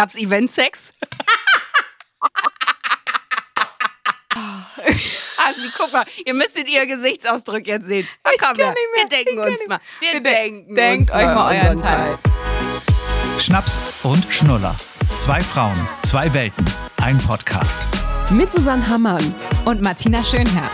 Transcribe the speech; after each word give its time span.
Gab's 0.00 0.16
Eventsex? 0.16 0.94
Also, 5.42 5.68
guck 5.76 5.92
mal, 5.92 6.04
ihr 6.24 6.34
müsstet 6.34 6.68
ihr 6.68 6.86
Gesichtsausdruck 6.86 7.66
jetzt 7.66 7.86
sehen. 7.86 8.06
Na, 8.24 8.30
komm, 8.38 8.56
wir, 8.56 8.74
wir 8.94 9.08
denken 9.08 9.38
uns 9.38 9.66
mal. 9.66 9.80
Wir, 10.00 10.12
wir 10.12 10.20
denken 10.20 10.74
denkt 10.74 11.04
uns 11.06 11.12
euch 11.12 11.24
mal 11.24 11.56
euren 11.56 11.76
unseren 11.76 11.98
Teil. 11.98 12.18
Schnaps 13.38 13.78
und 14.02 14.24
Schnuller. 14.30 14.76
Zwei 15.16 15.40
Frauen, 15.40 15.76
zwei 16.02 16.32
Welten, 16.32 16.64
ein 17.02 17.18
Podcast. 17.18 17.88
Mit 18.30 18.52
Susanne 18.52 18.86
Hammann. 18.86 19.34
Und 19.64 19.82
Martina 19.82 20.22
Schönherr. 20.22 20.70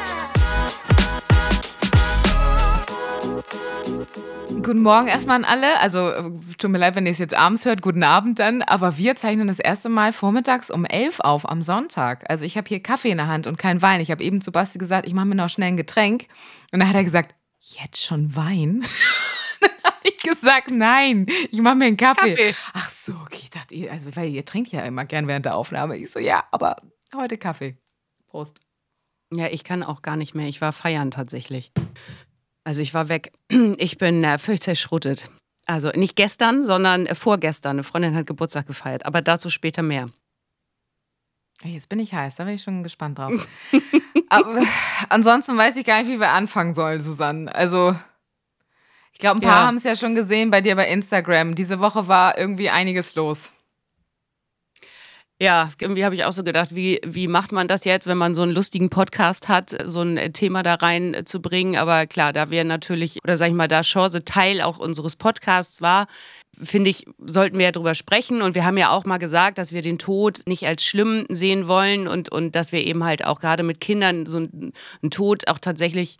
Guten 4.66 4.82
Morgen 4.82 5.06
erstmal 5.06 5.36
an 5.36 5.44
alle. 5.44 5.78
Also, 5.78 6.10
äh, 6.10 6.28
tut 6.58 6.72
mir 6.72 6.78
leid, 6.78 6.96
wenn 6.96 7.06
ihr 7.06 7.12
es 7.12 7.18
jetzt 7.18 7.34
abends 7.34 7.64
hört. 7.64 7.82
Guten 7.82 8.02
Abend 8.02 8.40
dann. 8.40 8.62
Aber 8.62 8.98
wir 8.98 9.14
zeichnen 9.14 9.46
das 9.46 9.60
erste 9.60 9.88
Mal 9.88 10.12
vormittags 10.12 10.72
um 10.72 10.84
11 10.84 11.20
auf 11.20 11.48
am 11.48 11.62
Sonntag. 11.62 12.28
Also, 12.28 12.44
ich 12.44 12.56
habe 12.56 12.66
hier 12.66 12.82
Kaffee 12.82 13.12
in 13.12 13.18
der 13.18 13.28
Hand 13.28 13.46
und 13.46 13.58
kein 13.58 13.80
Wein. 13.80 14.00
Ich 14.00 14.10
habe 14.10 14.24
eben 14.24 14.40
zu 14.40 14.50
Basti 14.50 14.78
gesagt, 14.78 15.06
ich 15.06 15.14
mache 15.14 15.26
mir 15.26 15.36
noch 15.36 15.50
schnell 15.50 15.68
ein 15.68 15.76
Getränk. 15.76 16.26
Und 16.72 16.80
dann 16.80 16.88
hat 16.88 16.96
er 16.96 17.04
gesagt, 17.04 17.36
jetzt 17.60 18.04
schon 18.04 18.34
Wein? 18.34 18.84
dann 19.60 19.70
habe 19.84 19.96
ich 20.02 20.18
gesagt, 20.18 20.72
nein, 20.72 21.26
ich 21.52 21.60
mache 21.60 21.76
mir 21.76 21.84
einen 21.84 21.96
Kaffee. 21.96 22.34
Kaffee. 22.34 22.54
Ach 22.72 22.90
so, 22.90 23.12
okay. 23.24 23.38
Ich 23.42 23.50
dachte, 23.50 23.72
ihr, 23.72 23.92
also, 23.92 24.16
weil 24.16 24.30
ihr 24.30 24.44
trinkt 24.44 24.72
ja 24.72 24.80
immer 24.80 25.04
gern 25.04 25.28
während 25.28 25.46
der 25.46 25.54
Aufnahme. 25.54 25.96
Ich 25.96 26.10
so, 26.10 26.18
ja, 26.18 26.42
aber 26.50 26.74
heute 27.14 27.38
Kaffee. 27.38 27.76
Prost. 28.26 28.58
Ja, 29.32 29.46
ich 29.46 29.62
kann 29.62 29.84
auch 29.84 30.02
gar 30.02 30.16
nicht 30.16 30.34
mehr. 30.34 30.48
Ich 30.48 30.60
war 30.60 30.72
feiern 30.72 31.12
tatsächlich. 31.12 31.70
Also 32.66 32.80
ich 32.82 32.92
war 32.94 33.08
weg. 33.08 33.32
Ich 33.78 33.96
bin 33.96 34.24
äh, 34.24 34.38
völlig 34.38 34.60
zerschrottet. 34.60 35.30
Also 35.66 35.90
nicht 35.90 36.16
gestern, 36.16 36.66
sondern 36.66 37.06
äh, 37.06 37.14
vorgestern. 37.14 37.76
Eine 37.76 37.84
Freundin 37.84 38.16
hat 38.16 38.26
Geburtstag 38.26 38.66
gefeiert, 38.66 39.06
aber 39.06 39.22
dazu 39.22 39.50
später 39.50 39.82
mehr. 39.82 40.08
Jetzt 41.62 41.88
bin 41.88 42.00
ich 42.00 42.12
heiß, 42.12 42.36
da 42.36 42.44
bin 42.44 42.54
ich 42.54 42.62
schon 42.62 42.82
gespannt 42.82 43.18
drauf. 43.18 43.48
Aber 44.28 44.62
ansonsten 45.08 45.56
weiß 45.56 45.76
ich 45.76 45.86
gar 45.86 46.02
nicht, 46.02 46.10
wie 46.10 46.20
wir 46.20 46.30
anfangen 46.30 46.74
sollen, 46.74 47.00
Susanne. 47.00 47.52
Also, 47.54 47.96
ich 49.12 49.18
glaube, 49.20 49.38
ein 49.38 49.40
paar 49.40 49.60
Ja. 49.62 49.66
haben 49.66 49.76
es 49.76 49.84
ja 49.84 49.96
schon 49.96 50.14
gesehen 50.14 50.50
bei 50.50 50.60
dir 50.60 50.76
bei 50.76 50.86
Instagram. 50.88 51.54
Diese 51.54 51.80
Woche 51.80 52.08
war 52.08 52.36
irgendwie 52.36 52.68
einiges 52.68 53.14
los. 53.14 53.52
Ja, 55.38 55.70
irgendwie 55.78 56.02
habe 56.06 56.14
ich 56.14 56.24
auch 56.24 56.32
so 56.32 56.42
gedacht, 56.42 56.74
wie, 56.74 56.98
wie 57.04 57.28
macht 57.28 57.52
man 57.52 57.68
das 57.68 57.84
jetzt, 57.84 58.06
wenn 58.06 58.16
man 58.16 58.34
so 58.34 58.40
einen 58.40 58.52
lustigen 58.52 58.88
Podcast 58.88 59.48
hat, 59.48 59.76
so 59.84 60.00
ein 60.00 60.16
äh, 60.16 60.32
Thema 60.32 60.62
da 60.62 60.74
rein 60.74 61.12
äh, 61.12 61.24
zu 61.26 61.42
bringen. 61.42 61.76
Aber 61.76 62.06
klar, 62.06 62.32
da 62.32 62.50
wir 62.50 62.64
natürlich, 62.64 63.18
oder 63.22 63.36
sag 63.36 63.48
ich 63.48 63.54
mal, 63.54 63.68
da 63.68 63.82
Chance 63.82 64.24
Teil 64.24 64.62
auch 64.62 64.78
unseres 64.78 65.14
Podcasts 65.14 65.82
war, 65.82 66.06
finde 66.58 66.88
ich, 66.88 67.04
sollten 67.18 67.58
wir 67.58 67.66
ja 67.66 67.72
drüber 67.72 67.94
sprechen. 67.94 68.40
Und 68.40 68.54
wir 68.54 68.64
haben 68.64 68.78
ja 68.78 68.88
auch 68.90 69.04
mal 69.04 69.18
gesagt, 69.18 69.58
dass 69.58 69.72
wir 69.72 69.82
den 69.82 69.98
Tod 69.98 70.40
nicht 70.46 70.66
als 70.66 70.82
schlimm 70.86 71.26
sehen 71.28 71.68
wollen 71.68 72.08
und, 72.08 72.32
und 72.32 72.54
dass 72.54 72.72
wir 72.72 72.82
eben 72.86 73.04
halt 73.04 73.22
auch 73.22 73.38
gerade 73.38 73.62
mit 73.62 73.78
Kindern 73.78 74.24
so 74.24 74.38
ein, 74.38 74.72
ein 75.02 75.10
Tod 75.10 75.48
auch 75.48 75.58
tatsächlich 75.58 76.16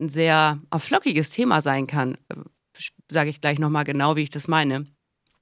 ein 0.00 0.08
sehr 0.08 0.60
flockiges 0.78 1.30
Thema 1.30 1.62
sein 1.62 1.88
kann. 1.88 2.16
Sage 3.10 3.30
ich 3.30 3.40
gleich 3.40 3.58
nochmal 3.58 3.82
genau, 3.82 4.14
wie 4.14 4.22
ich 4.22 4.30
das 4.30 4.46
meine. 4.46 4.86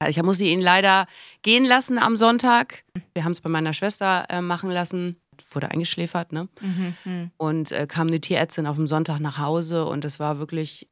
Ich 0.09 0.23
musste 0.23 0.45
ihn 0.45 0.61
leider 0.61 1.07
gehen 1.43 1.65
lassen 1.65 1.99
am 1.99 2.17
Sonntag. 2.17 2.85
Wir 3.15 3.25
haben 3.25 3.33
es 3.33 3.41
bei 3.41 3.51
meiner 3.51 3.73
Schwester 3.73 4.27
äh, 4.29 4.41
machen 4.41 4.71
lassen. 4.71 5.17
Wurde 5.51 5.71
eingeschläfert, 5.71 6.33
ne? 6.33 6.49
Und 7.39 7.73
äh, 7.73 7.87
kam 7.89 8.07
eine 8.07 8.21
Tierärztin 8.21 8.67
auf 8.69 8.77
dem 8.77 8.87
Sonntag 8.87 9.19
nach 9.19 9.39
Hause 9.39 9.85
und 9.87 10.05
es 10.05 10.21
war 10.21 10.39
wirklich. 10.39 10.87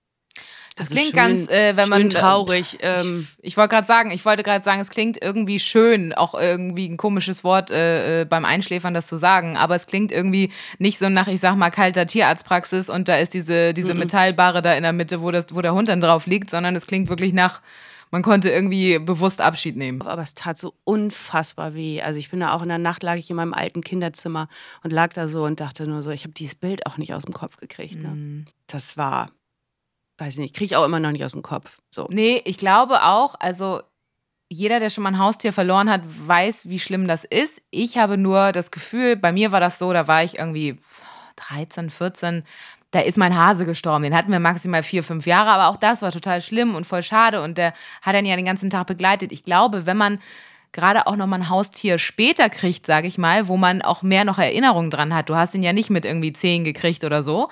Das 0.74 0.86
also 0.86 0.94
klingt 0.94 1.08
schön- 1.10 1.16
ganz, 1.16 1.48
äh, 1.50 1.77
wenn 1.77 1.88
man. 1.88 2.08
traurig. 2.10 2.78
Ähm, 2.80 3.28
Ich 3.42 3.56
wollte 3.58 3.68
gerade 3.74 3.86
sagen, 3.86 4.10
ich 4.10 4.24
wollte 4.24 4.42
gerade 4.42 4.64
sagen, 4.64 4.80
es 4.80 4.88
klingt 4.88 5.22
irgendwie 5.22 5.60
schön, 5.60 6.12
auch 6.14 6.34
irgendwie 6.34 6.88
ein 6.88 6.96
komisches 6.96 7.44
Wort 7.44 7.70
äh, 7.70 8.22
äh, 8.22 8.24
beim 8.24 8.44
Einschläfern 8.46 8.94
das 8.94 9.06
zu 9.06 9.16
sagen, 9.18 9.56
aber 9.56 9.77
es 9.77 9.86
klingt 9.86 10.10
irgendwie 10.10 10.50
nicht 10.78 10.98
so 10.98 11.08
nach, 11.10 11.28
ich 11.28 11.40
sag 11.40 11.55
mal, 11.56 11.70
kalter 11.70 12.06
Tierarztpraxis 12.06 12.88
und 12.88 13.08
da 13.08 13.16
ist 13.16 13.34
diese, 13.34 13.74
diese 13.74 13.92
Metallbarre 13.94 14.62
da 14.62 14.73
in 14.73 14.83
der 14.83 14.94
Mitte, 14.94 15.20
wo, 15.20 15.30
das, 15.30 15.46
wo 15.52 15.61
der 15.61 15.74
Hund 15.74 15.89
dann 15.90 16.00
drauf 16.00 16.24
liegt, 16.27 16.48
sondern 16.50 16.74
es 16.74 16.86
klingt 16.86 17.11
wirklich 17.11 17.34
nach, 17.34 17.61
man 18.12 18.23
konnte 18.23 18.50
irgendwie 18.50 18.98
bewusst 18.98 19.40
Abschied 19.40 19.77
nehmen. 19.77 20.02
aber 20.02 20.23
es 20.23 20.34
tat 20.34 20.58
so 20.58 20.74
unfassbar 20.84 21.74
weh. 21.74 22.02
Also 22.02 22.18
ich 22.18 22.30
bin 22.30 22.40
da 22.40 22.52
auch 22.52 22.62
in 22.62 22.68
der 22.68 22.78
Nacht 22.78 23.02
lag 23.02 23.17
ich 23.17 23.30
in 23.30 23.36
meinem 23.36 23.55
alten 23.55 23.80
Kinderzimmer 23.80 24.48
und 24.84 24.92
lag 24.92 25.14
da 25.14 25.27
so 25.28 25.45
und 25.45 25.61
dachte 25.61 25.86
nur 25.86 26.02
so, 26.02 26.11
ich 26.11 26.24
habe 26.24 26.34
dieses 26.34 26.55
Bild 26.55 26.86
auch 26.86 26.98
nicht 26.98 27.14
aus 27.14 27.24
dem 27.24 27.33
Kopf 27.33 27.56
gekriegt. 27.56 27.96
Ne? 27.96 28.08
Mhm. 28.08 28.45
Das 28.67 28.98
war, 28.98 29.30
weiß 30.18 30.34
ich 30.34 30.40
nicht, 30.40 30.55
kriege 30.55 30.67
ich 30.67 30.77
auch 30.77 30.84
immer 30.84 31.00
noch 31.00 31.11
nicht 31.11 31.24
aus 31.24 31.33
dem 31.33 31.42
Kopf. 31.42 31.80
So. 31.90 32.06
Nee, 32.11 32.42
ich 32.45 32.58
glaube 32.58 33.02
auch, 33.02 33.34
also 33.40 33.80
jeder, 34.50 34.79
der 34.79 34.90
schon 34.90 35.05
mal 35.05 35.14
ein 35.14 35.18
Haustier 35.18 35.55
verloren 35.55 35.89
hat, 35.89 36.02
weiß, 36.05 36.68
wie 36.68 36.79
schlimm 36.79 37.08
das 37.08 37.24
ist. 37.24 37.62
Ich 37.70 37.96
habe 37.96 38.18
nur 38.18 38.52
das 38.52 38.70
Gefühl, 38.70 39.17
bei 39.17 39.33
mir 39.33 39.52
war 39.52 39.61
das 39.61 39.79
so, 39.79 39.90
da 39.94 40.06
war 40.06 40.23
ich 40.23 40.39
irgendwie 40.39 40.79
13, 41.36 41.89
14, 41.89 42.44
da 42.92 43.01
ist 43.01 43.19
mein 43.19 43.36
Hase 43.36 43.67
gestorben. 43.67 44.05
Den 44.05 44.14
hatten 44.14 44.30
wir 44.30 44.39
maximal 44.39 44.83
vier, 44.83 45.03
fünf 45.03 45.27
Jahre, 45.27 45.51
aber 45.51 45.69
auch 45.69 45.77
das 45.77 46.03
war 46.03 46.13
total 46.13 46.41
schlimm 46.41 46.75
und 46.75 46.86
voll 46.86 47.03
schade 47.03 47.42
und 47.42 47.58
der 47.58 47.75
hat 48.03 48.14
dann 48.14 48.25
ja 48.25 48.36
den 48.36 48.45
ganzen 48.45 48.70
Tag 48.70 48.86
begleitet. 48.86 49.33
Ich 49.33 49.45
glaube, 49.45 49.86
wenn 49.86 49.97
man 49.97 50.20
gerade 50.73 51.07
auch 51.07 51.17
noch 51.17 51.27
mal 51.27 51.36
ein 51.36 51.48
Haustier 51.48 51.98
später 51.98 52.48
kriegt, 52.48 52.86
sage 52.86 53.07
ich 53.07 53.19
mal, 53.19 53.48
wo 53.48 53.57
man 53.57 53.83
auch 53.83 54.03
mehr 54.03 54.25
noch 54.25 54.39
Erinnerungen 54.39 54.91
dran 54.91 55.14
hat. 55.14 55.29
Du 55.29 55.36
hast 55.36 55.55
ihn 55.55 55.63
ja 55.63 55.73
nicht 55.73 55.91
mit 55.91 56.05
irgendwie 56.05 56.33
zehn 56.33 56.64
gekriegt 56.64 57.05
oder 57.05 57.23
so, 57.23 57.48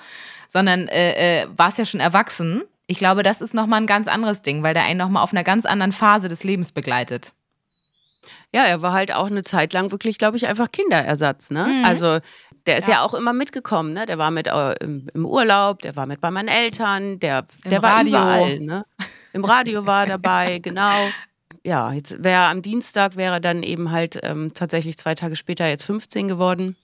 sondern 0.47 0.87
äh, 0.87 1.43
äh, 1.43 1.47
warst 1.55 1.77
ja 1.77 1.85
schon 1.85 1.99
erwachsen. 1.99 2.63
Ich 2.87 2.97
glaube, 2.97 3.23
das 3.23 3.41
ist 3.41 3.53
noch 3.53 3.67
mal 3.67 3.77
ein 3.77 3.87
ganz 3.87 4.07
anderes 4.07 4.41
Ding, 4.41 4.63
weil 4.63 4.73
der 4.73 4.83
einen 4.83 4.97
noch 4.97 5.09
mal 5.09 5.21
auf 5.21 5.33
einer 5.33 5.43
ganz 5.43 5.65
anderen 5.65 5.91
Phase 5.91 6.29
des 6.29 6.43
Lebens 6.43 6.71
begleitet. 6.71 7.31
Ja, 8.53 8.65
er 8.65 8.81
war 8.81 8.91
halt 8.91 9.13
auch 9.13 9.27
eine 9.27 9.43
Zeit 9.43 9.71
lang 9.73 9.91
wirklich, 9.91 10.17
glaube 10.17 10.37
ich, 10.37 10.47
einfach 10.47 10.71
Kinderersatz. 10.71 11.51
Ne? 11.51 11.65
Mhm. 11.65 11.85
Also 11.85 12.19
der 12.67 12.77
ist 12.77 12.87
ja. 12.87 12.95
Ja. 12.95 13.01
auch 13.03 13.13
immer 13.13 13.33
mitgekommen. 13.33 13.93
Ne? 13.93 14.05
Der 14.05 14.17
war 14.17 14.31
mit 14.31 14.47
äh, 14.47 14.73
im, 14.81 15.07
im 15.13 15.25
Urlaub, 15.25 15.81
der 15.81 15.95
war 15.95 16.05
mit 16.05 16.21
bei 16.21 16.31
meinen 16.31 16.47
Eltern, 16.47 17.19
der, 17.19 17.45
Im 17.63 17.69
der 17.71 17.81
war 17.81 17.95
Radio. 17.95 18.09
überall. 18.09 18.59
Ne? 18.59 18.85
Im 19.33 19.45
Radio 19.45 19.85
war 19.85 20.03
er 20.03 20.17
dabei, 20.17 20.59
genau. 20.63 21.09
Ja, 21.63 21.93
jetzt 21.93 22.23
wäre 22.23 22.45
am 22.45 22.61
Dienstag 22.61 23.15
wäre 23.15 23.39
dann 23.39 23.61
eben 23.61 23.91
halt 23.91 24.19
ähm, 24.23 24.51
tatsächlich 24.53 24.97
zwei 24.97 25.15
Tage 25.15 25.35
später 25.35 25.67
jetzt 25.67 25.85
15 25.85 26.27
geworden. 26.27 26.75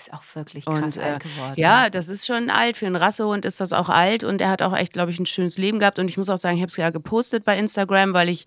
Ist 0.00 0.14
auch 0.14 0.22
wirklich 0.32 0.66
Und, 0.66 0.80
krass 0.80 0.96
äh, 0.96 1.00
alt 1.00 1.22
geworden. 1.22 1.54
Ja, 1.58 1.90
das 1.90 2.08
ist 2.08 2.26
schon 2.26 2.48
alt. 2.48 2.78
Für 2.78 2.86
einen 2.86 2.96
Rassehund 2.96 3.44
ist 3.44 3.60
das 3.60 3.74
auch 3.74 3.90
alt 3.90 4.24
und 4.24 4.40
er 4.40 4.48
hat 4.48 4.62
auch 4.62 4.74
echt, 4.74 4.94
glaube 4.94 5.10
ich, 5.10 5.18
ein 5.18 5.26
schönes 5.26 5.58
Leben 5.58 5.78
gehabt. 5.78 5.98
Und 5.98 6.08
ich 6.08 6.16
muss 6.16 6.30
auch 6.30 6.38
sagen, 6.38 6.56
ich 6.56 6.62
habe 6.62 6.70
es 6.70 6.76
ja 6.76 6.88
gepostet 6.88 7.44
bei 7.44 7.58
Instagram, 7.58 8.14
weil 8.14 8.30
ich, 8.30 8.46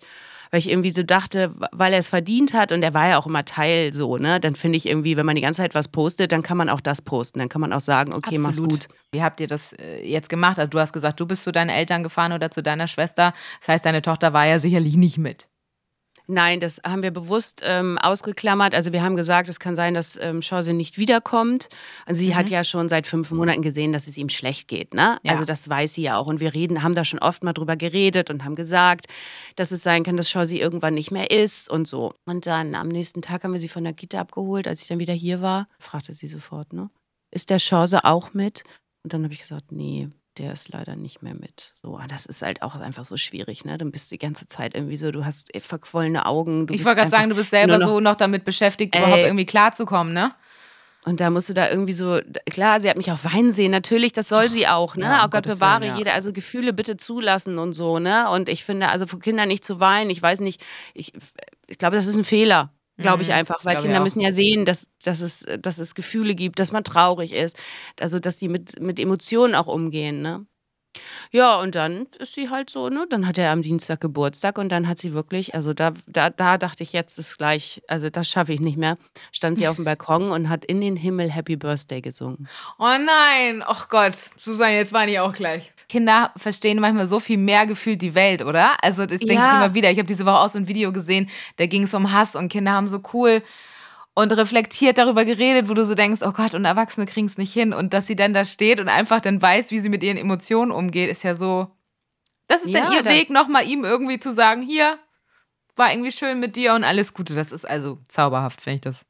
weil 0.54 0.60
ich 0.60 0.70
irgendwie 0.70 0.92
so 0.92 1.02
dachte, 1.02 1.52
weil 1.72 1.92
er 1.92 1.98
es 1.98 2.06
verdient 2.06 2.54
hat 2.54 2.70
und 2.70 2.84
er 2.84 2.94
war 2.94 3.08
ja 3.08 3.18
auch 3.18 3.26
immer 3.26 3.44
Teil 3.44 3.92
so, 3.92 4.18
ne? 4.18 4.38
Dann 4.38 4.54
finde 4.54 4.76
ich 4.76 4.86
irgendwie, 4.86 5.16
wenn 5.16 5.26
man 5.26 5.34
die 5.34 5.42
ganze 5.42 5.62
Zeit 5.62 5.74
was 5.74 5.88
postet, 5.88 6.30
dann 6.30 6.44
kann 6.44 6.56
man 6.56 6.68
auch 6.68 6.80
das 6.80 7.02
posten. 7.02 7.40
Dann 7.40 7.48
kann 7.48 7.60
man 7.60 7.72
auch 7.72 7.80
sagen, 7.80 8.14
okay, 8.14 8.38
mach's 8.38 8.62
gut. 8.62 8.86
Wie 9.10 9.20
habt 9.20 9.40
ihr 9.40 9.48
das 9.48 9.72
äh, 9.72 10.08
jetzt 10.08 10.28
gemacht? 10.28 10.60
Also 10.60 10.70
du 10.70 10.78
hast 10.78 10.92
gesagt, 10.92 11.18
du 11.18 11.26
bist 11.26 11.42
zu 11.42 11.50
deinen 11.50 11.70
Eltern 11.70 12.04
gefahren 12.04 12.32
oder 12.32 12.52
zu 12.52 12.62
deiner 12.62 12.86
Schwester. 12.86 13.34
Das 13.58 13.68
heißt, 13.68 13.84
deine 13.84 14.00
Tochter 14.00 14.32
war 14.32 14.46
ja 14.46 14.60
sicherlich 14.60 14.96
nicht 14.96 15.18
mit. 15.18 15.48
Nein, 16.26 16.58
das 16.58 16.80
haben 16.86 17.02
wir 17.02 17.10
bewusst 17.10 17.60
ähm, 17.64 17.98
ausgeklammert. 17.98 18.74
Also 18.74 18.92
wir 18.92 19.02
haben 19.02 19.14
gesagt, 19.14 19.48
es 19.50 19.60
kann 19.60 19.76
sein, 19.76 19.92
dass 19.92 20.16
ähm, 20.16 20.40
Chance 20.40 20.72
nicht 20.72 20.96
wiederkommt. 20.96 21.68
Und 22.06 22.14
sie 22.14 22.34
hat 22.34 22.48
ja 22.48 22.64
schon 22.64 22.88
seit 22.88 23.06
fünf 23.06 23.30
Monaten 23.30 23.60
gesehen, 23.60 23.92
dass 23.92 24.06
es 24.06 24.16
ihm 24.16 24.30
schlecht 24.30 24.66
geht. 24.68 24.94
Ne? 24.94 25.18
Ja. 25.22 25.32
Also 25.32 25.44
das 25.44 25.68
weiß 25.68 25.92
sie 25.94 26.02
ja 26.02 26.16
auch. 26.16 26.26
Und 26.26 26.40
wir 26.40 26.54
reden, 26.54 26.82
haben 26.82 26.94
da 26.94 27.04
schon 27.04 27.18
oft 27.18 27.44
mal 27.44 27.52
drüber 27.52 27.76
geredet 27.76 28.30
und 28.30 28.44
haben 28.44 28.54
gesagt, 28.54 29.06
dass 29.56 29.70
es 29.70 29.82
sein 29.82 30.02
kann, 30.02 30.16
dass 30.16 30.28
Chance 30.28 30.56
irgendwann 30.56 30.94
nicht 30.94 31.10
mehr 31.10 31.30
ist 31.30 31.70
und 31.70 31.86
so. 31.86 32.14
Und 32.24 32.46
dann 32.46 32.74
am 32.74 32.88
nächsten 32.88 33.20
Tag 33.20 33.44
haben 33.44 33.52
wir 33.52 33.60
sie 33.60 33.68
von 33.68 33.84
der 33.84 33.92
Kita 33.92 34.18
abgeholt. 34.18 34.66
Als 34.66 34.80
ich 34.80 34.88
dann 34.88 34.98
wieder 34.98 35.14
hier 35.14 35.42
war, 35.42 35.68
fragte 35.78 36.14
sie 36.14 36.28
sofort, 36.28 36.72
ne? 36.72 36.88
Ist 37.30 37.50
der 37.50 37.58
Chance 37.58 38.04
auch 38.04 38.32
mit? 38.32 38.62
Und 39.02 39.12
dann 39.12 39.24
habe 39.24 39.34
ich 39.34 39.40
gesagt, 39.40 39.72
nee, 39.72 40.08
der 40.38 40.52
ist 40.52 40.68
leider 40.72 40.96
nicht 40.96 41.22
mehr 41.22 41.34
mit. 41.34 41.72
So, 41.80 41.96
und 41.96 42.10
das 42.10 42.26
ist 42.26 42.42
halt 42.42 42.62
auch 42.62 42.74
einfach 42.76 43.04
so 43.04 43.16
schwierig, 43.16 43.64
ne? 43.64 43.78
Dann 43.78 43.92
bist 43.92 44.10
du 44.10 44.14
die 44.14 44.18
ganze 44.18 44.46
Zeit 44.46 44.74
irgendwie 44.74 44.96
so, 44.96 45.10
du 45.12 45.24
hast 45.24 45.54
eh 45.54 45.60
verquollene 45.60 46.26
Augen. 46.26 46.66
Ich 46.70 46.84
wollte 46.84 47.00
gerade 47.00 47.10
sagen, 47.10 47.30
du 47.30 47.36
bist 47.36 47.50
selber 47.50 47.78
noch- 47.78 47.86
so 47.86 48.00
noch 48.00 48.16
damit 48.16 48.44
beschäftigt, 48.44 48.94
Ey. 48.94 49.02
überhaupt 49.02 49.22
irgendwie 49.22 49.46
klarzukommen, 49.46 50.12
ne? 50.12 50.34
Und 51.06 51.20
da 51.20 51.28
musst 51.28 51.50
du 51.50 51.54
da 51.54 51.68
irgendwie 51.70 51.92
so, 51.92 52.18
klar, 52.50 52.80
sie 52.80 52.88
hat 52.88 52.96
mich 52.96 53.12
auch 53.12 53.18
weinen 53.24 53.52
sehen, 53.52 53.70
natürlich, 53.70 54.12
das 54.12 54.28
soll 54.28 54.50
sie 54.50 54.66
auch, 54.66 54.96
ne? 54.96 55.04
ja, 55.04 55.18
oh 55.18 55.22
Gott 55.24 55.44
Gottes 55.44 55.56
bewahre 55.56 55.82
Willen, 55.82 55.92
ja. 55.92 55.98
jeder, 55.98 56.14
also 56.14 56.32
Gefühle 56.32 56.72
bitte 56.72 56.96
zulassen 56.96 57.58
und 57.58 57.74
so, 57.74 57.98
ne? 57.98 58.30
Und 58.30 58.48
ich 58.48 58.64
finde, 58.64 58.88
also 58.88 59.06
für 59.06 59.18
Kinder 59.18 59.44
nicht 59.44 59.64
zu 59.64 59.80
weinen, 59.80 60.08
ich 60.08 60.22
weiß 60.22 60.40
nicht, 60.40 60.64
ich, 60.94 61.12
ich 61.68 61.76
glaube, 61.78 61.96
das 61.96 62.06
ist 62.06 62.16
ein 62.16 62.24
Fehler. 62.24 62.70
Glaube 62.98 63.22
ich 63.22 63.28
Mhm, 63.28 63.34
einfach, 63.34 63.64
weil 63.64 63.76
Kinder 63.76 64.00
müssen 64.00 64.20
ja 64.20 64.32
sehen, 64.32 64.64
dass, 64.64 64.88
dass, 65.02 65.20
es, 65.20 65.44
dass 65.60 65.78
es 65.78 65.94
Gefühle 65.94 66.34
gibt, 66.34 66.58
dass 66.60 66.70
man 66.72 66.84
traurig 66.84 67.32
ist, 67.32 67.56
also 68.00 68.20
dass 68.20 68.36
die 68.36 68.48
mit, 68.48 68.80
mit 68.80 68.98
Emotionen 69.00 69.54
auch 69.56 69.66
umgehen, 69.66 70.22
ne? 70.22 70.46
Ja, 71.30 71.56
und 71.60 71.74
dann 71.74 72.06
ist 72.18 72.34
sie 72.34 72.50
halt 72.50 72.70
so, 72.70 72.88
ne? 72.88 73.06
Dann 73.08 73.26
hat 73.26 73.38
er 73.38 73.50
am 73.50 73.62
Dienstag 73.62 74.00
Geburtstag 74.00 74.58
und 74.58 74.70
dann 74.70 74.88
hat 74.88 74.98
sie 74.98 75.12
wirklich, 75.14 75.54
also 75.54 75.72
da, 75.74 75.92
da, 76.06 76.30
da 76.30 76.58
dachte 76.58 76.82
ich, 76.82 76.92
jetzt 76.92 77.18
ist 77.18 77.36
gleich, 77.38 77.82
also 77.88 78.10
das 78.10 78.28
schaffe 78.28 78.52
ich 78.52 78.60
nicht 78.60 78.76
mehr. 78.76 78.96
Stand 79.32 79.58
sie 79.58 79.68
auf 79.68 79.76
dem 79.76 79.84
Balkon 79.86 80.30
und 80.30 80.48
hat 80.48 80.64
in 80.64 80.80
den 80.80 80.96
Himmel 80.96 81.30
Happy 81.30 81.56
Birthday 81.56 82.00
gesungen. 82.00 82.48
Oh 82.78 82.84
nein, 82.84 83.62
ach 83.66 83.88
Gott, 83.88 84.16
Susanne, 84.36 84.76
jetzt 84.76 84.92
weine 84.92 85.12
ich 85.12 85.20
auch 85.20 85.32
gleich. 85.32 85.72
Kinder 85.88 86.32
verstehen 86.36 86.80
manchmal 86.80 87.06
so 87.06 87.20
viel 87.20 87.36
mehr 87.36 87.66
gefühlt 87.66 88.00
die 88.00 88.14
Welt, 88.14 88.42
oder? 88.42 88.82
Also 88.82 89.02
das 89.06 89.18
denke 89.20 89.32
ich 89.34 89.38
Ja. 89.38 89.52
immer 89.52 89.74
wieder. 89.74 89.90
Ich 89.90 89.98
habe 89.98 90.06
diese 90.06 90.24
Woche 90.24 90.38
auch 90.38 90.48
so 90.48 90.58
ein 90.58 90.66
Video 90.66 90.92
gesehen, 90.92 91.28
da 91.56 91.66
ging 91.66 91.82
es 91.82 91.92
um 91.94 92.10
Hass 92.12 92.34
und 92.36 92.48
Kinder 92.48 92.72
haben 92.72 92.88
so 92.88 93.00
cool 93.12 93.42
und 94.14 94.32
reflektiert 94.32 94.98
darüber 94.98 95.24
geredet, 95.24 95.68
wo 95.68 95.74
du 95.74 95.84
so 95.84 95.94
denkst, 95.94 96.22
oh 96.24 96.32
Gott, 96.32 96.54
und 96.54 96.64
Erwachsene 96.64 97.06
kriegen 97.06 97.26
es 97.26 97.36
nicht 97.38 97.52
hin. 97.52 97.72
Und 97.72 97.92
dass 97.94 98.06
sie 98.06 98.16
dann 98.16 98.32
da 98.32 98.44
steht 98.44 98.78
und 98.80 98.88
einfach 98.88 99.20
dann 99.20 99.40
weiß, 99.42 99.70
wie 99.70 99.80
sie 99.80 99.88
mit 99.88 100.02
ihren 100.02 100.16
Emotionen 100.16 100.70
umgeht, 100.70 101.10
ist 101.10 101.24
ja 101.24 101.34
so. 101.34 101.68
Das 102.46 102.62
ist 102.62 102.74
dann 102.74 102.92
Ja, 102.92 102.98
ihr 102.98 103.02
da- 103.02 103.10
Weg, 103.10 103.30
nochmal 103.30 103.66
ihm 103.66 103.84
irgendwie 103.84 104.18
zu 104.20 104.32
sagen, 104.32 104.62
hier, 104.62 104.98
war 105.76 105.90
irgendwie 105.90 106.12
schön 106.12 106.38
mit 106.38 106.54
dir 106.56 106.74
und 106.74 106.84
alles 106.84 107.12
Gute. 107.14 107.34
Das 107.34 107.50
ist 107.50 107.64
also 107.68 107.98
zauberhaft, 108.08 108.60
finde 108.60 108.74
ich 108.76 108.80
das. 108.82 109.00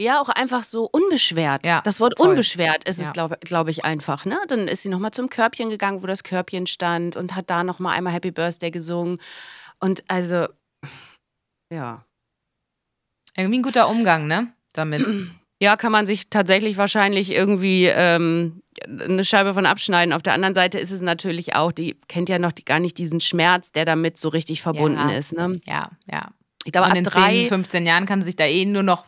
Ja, 0.00 0.20
auch 0.20 0.28
einfach 0.30 0.62
so 0.62 0.88
unbeschwert. 0.90 1.66
Ja, 1.66 1.80
das 1.82 2.00
Wort 2.00 2.14
voll. 2.16 2.28
unbeschwert 2.28 2.88
ist 2.88 2.98
es, 3.00 3.06
Ja. 3.08 3.12
glaube 3.12 3.36
glaub 3.40 3.68
ich, 3.68 3.84
einfach. 3.84 4.24
Ne? 4.24 4.38
Dann 4.48 4.68
ist 4.68 4.82
sie 4.82 4.88
nochmal 4.88 5.10
zum 5.10 5.28
Körbchen 5.28 5.68
gegangen, 5.68 6.02
wo 6.02 6.06
das 6.06 6.22
Körbchen 6.22 6.66
stand 6.66 7.16
und 7.16 7.34
hat 7.34 7.50
da 7.50 7.64
nochmal 7.64 7.96
einmal 7.96 8.12
Happy 8.12 8.30
Birthday 8.30 8.70
gesungen. 8.70 9.20
Und 9.80 10.04
also, 10.08 10.46
ja. 11.72 12.04
Irgendwie 13.40 13.58
ein 13.58 13.62
guter 13.62 13.88
Umgang, 13.88 14.26
ne? 14.26 14.48
Damit. 14.72 15.04
Ja, 15.62 15.76
kann 15.76 15.92
man 15.92 16.06
sich 16.06 16.30
tatsächlich 16.30 16.78
wahrscheinlich 16.78 17.32
irgendwie 17.32 17.84
ähm, 17.84 18.62
eine 18.86 19.24
Scheibe 19.24 19.52
von 19.52 19.66
abschneiden. 19.66 20.14
Auf 20.14 20.22
der 20.22 20.32
anderen 20.32 20.54
Seite 20.54 20.78
ist 20.78 20.90
es 20.90 21.02
natürlich 21.02 21.54
auch, 21.54 21.70
die 21.70 21.96
kennt 22.08 22.28
ja 22.30 22.38
noch 22.38 22.52
die, 22.52 22.64
gar 22.64 22.78
nicht 22.80 22.96
diesen 22.96 23.20
Schmerz, 23.20 23.70
der 23.72 23.84
damit 23.84 24.18
so 24.18 24.28
richtig 24.30 24.62
verbunden 24.62 25.10
Ja. 25.10 25.14
ist. 25.16 25.32
Ne? 25.34 25.60
Ja, 25.66 25.90
ja. 26.10 26.28
Ich 26.64 26.72
glaube, 26.72 26.96
in 26.96 27.04
drei, 27.04 27.34
10, 27.42 27.48
15 27.48 27.86
Jahren 27.86 28.06
kann 28.06 28.22
sich 28.22 28.36
da 28.36 28.44
eh 28.46 28.64
nur 28.64 28.82
noch 28.82 29.04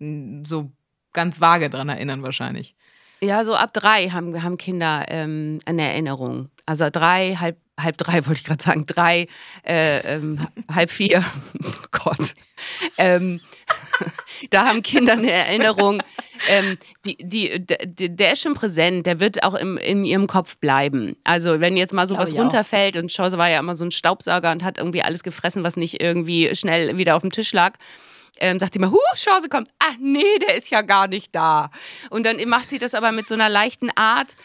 mm, 0.00 0.44
so 0.44 0.70
ganz 1.14 1.40
vage 1.40 1.70
dran 1.70 1.88
erinnern, 1.88 2.22
wahrscheinlich. 2.22 2.74
ja, 3.22 3.42
so 3.44 3.54
ab 3.54 3.72
drei 3.72 4.08
haben, 4.10 4.42
haben 4.42 4.58
Kinder 4.58 5.06
ähm, 5.08 5.60
eine 5.64 5.82
Erinnerung. 5.82 6.50
Also 6.66 6.90
drei, 6.90 7.36
halb, 7.36 7.56
halb 7.80 7.96
drei 7.96 8.14
wollte 8.26 8.40
ich 8.40 8.44
gerade 8.44 8.62
sagen, 8.62 8.86
drei, 8.86 9.28
äh, 9.66 10.16
ähm, 10.16 10.46
halb 10.72 10.90
vier. 10.90 11.24
Oh 11.64 11.70
Gott. 11.92 12.34
Ähm, 12.98 13.40
da 14.50 14.66
haben 14.66 14.82
Kinder 14.82 15.14
eine 15.14 15.30
Erinnerung. 15.30 16.02
Ähm, 16.48 16.76
die, 17.04 17.16
die, 17.16 17.64
der, 17.64 17.78
der 17.86 18.32
ist 18.32 18.42
schon 18.42 18.54
präsent, 18.54 19.06
der 19.06 19.20
wird 19.20 19.42
auch 19.44 19.54
im, 19.54 19.76
in 19.78 20.04
ihrem 20.04 20.26
Kopf 20.26 20.58
bleiben. 20.58 21.16
Also 21.24 21.60
wenn 21.60 21.76
jetzt 21.76 21.92
mal 21.92 22.08
sowas 22.08 22.32
auch. 22.32 22.38
runterfällt 22.38 22.96
und 22.96 23.10
Chance 23.10 23.38
war 23.38 23.48
ja 23.48 23.60
immer 23.60 23.76
so 23.76 23.84
ein 23.84 23.92
Staubsauger 23.92 24.50
und 24.50 24.64
hat 24.64 24.76
irgendwie 24.76 25.02
alles 25.02 25.22
gefressen, 25.22 25.64
was 25.64 25.76
nicht 25.76 26.02
irgendwie 26.02 26.54
schnell 26.54 26.98
wieder 26.98 27.14
auf 27.16 27.22
dem 27.22 27.30
Tisch 27.30 27.52
lag. 27.52 27.74
Ähm, 28.38 28.58
sagt 28.58 28.74
sie 28.74 28.78
mal, 28.78 28.90
huh, 28.90 28.98
Chance 29.14 29.48
kommt. 29.48 29.68
Ah, 29.78 29.94
nee, 29.98 30.38
der 30.46 30.56
ist 30.56 30.68
ja 30.70 30.82
gar 30.82 31.08
nicht 31.08 31.34
da. 31.34 31.70
Und 32.10 32.26
dann 32.26 32.36
macht 32.48 32.68
sie 32.68 32.78
das 32.78 32.94
aber 32.94 33.12
mit 33.12 33.26
so 33.26 33.34
einer 33.34 33.48
leichten 33.48 33.90
Art. 33.94 34.36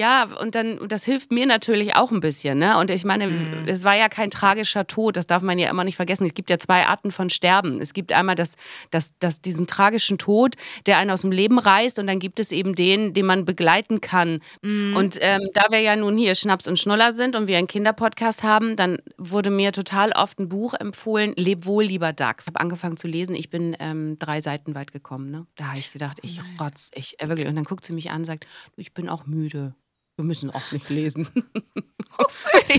Ja, 0.00 0.24
und 0.40 0.54
dann, 0.54 0.78
und 0.78 0.92
das 0.92 1.04
hilft 1.04 1.30
mir 1.30 1.44
natürlich 1.44 1.94
auch 1.94 2.10
ein 2.10 2.20
bisschen, 2.20 2.58
ne? 2.58 2.78
Und 2.78 2.90
ich 2.90 3.04
meine, 3.04 3.26
Mhm. 3.26 3.64
es 3.66 3.84
war 3.84 3.94
ja 3.94 4.08
kein 4.08 4.30
tragischer 4.30 4.86
Tod, 4.86 5.14
das 5.18 5.26
darf 5.26 5.42
man 5.42 5.58
ja 5.58 5.68
immer 5.68 5.84
nicht 5.84 5.96
vergessen. 5.96 6.26
Es 6.26 6.32
gibt 6.32 6.48
ja 6.48 6.58
zwei 6.58 6.86
Arten 6.86 7.10
von 7.10 7.28
Sterben. 7.28 7.82
Es 7.82 7.92
gibt 7.92 8.10
einmal 8.12 8.34
das, 8.34 8.54
das, 8.90 9.12
das, 9.18 9.42
diesen 9.42 9.66
tragischen 9.66 10.16
Tod, 10.16 10.54
der 10.86 10.96
einen 10.96 11.10
aus 11.10 11.20
dem 11.20 11.32
Leben 11.32 11.58
reißt, 11.58 11.98
und 11.98 12.06
dann 12.06 12.18
gibt 12.18 12.40
es 12.40 12.50
eben 12.50 12.74
den, 12.74 13.12
den 13.12 13.26
man 13.26 13.44
begleiten 13.44 14.00
kann. 14.00 14.40
Mhm. 14.62 14.96
Und 14.96 15.18
ähm, 15.20 15.42
da 15.52 15.64
wir 15.68 15.80
ja 15.80 15.94
nun 15.96 16.16
hier 16.16 16.34
Schnaps 16.34 16.66
und 16.66 16.78
Schnuller 16.78 17.12
sind 17.12 17.36
und 17.36 17.46
wir 17.46 17.58
einen 17.58 17.66
Kinderpodcast 17.68 18.42
haben, 18.42 18.76
dann 18.76 19.00
wurde 19.18 19.50
mir 19.50 19.70
total 19.72 20.12
oft 20.12 20.38
ein 20.38 20.48
Buch 20.48 20.72
empfohlen, 20.72 21.34
Leb 21.36 21.66
wohl, 21.66 21.84
lieber 21.84 22.14
Dachs. 22.14 22.44
Ich 22.44 22.46
habe 22.46 22.60
angefangen 22.60 22.96
zu 22.96 23.06
lesen, 23.06 23.34
ich 23.34 23.50
bin 23.50 23.76
ähm, 23.78 24.18
drei 24.18 24.40
Seiten 24.40 24.74
weit 24.74 24.92
gekommen. 24.92 25.30
Ne? 25.30 25.46
Da 25.56 25.66
habe 25.66 25.78
ich 25.78 25.92
gedacht, 25.92 26.20
ich 26.22 26.40
rotz, 26.58 26.90
ich 26.94 27.20
äh, 27.20 27.28
wirklich. 27.28 27.48
Und 27.48 27.56
dann 27.56 27.64
guckt 27.64 27.84
sie 27.84 27.92
mich 27.92 28.10
an 28.10 28.22
und 28.22 28.26
sagt, 28.26 28.46
ich 28.78 28.94
bin 28.94 29.06
auch 29.10 29.26
müde. 29.26 29.74
Wir 30.20 30.26
müssen 30.26 30.50
auch 30.50 30.70
nicht 30.70 30.90
lesen. 30.90 31.28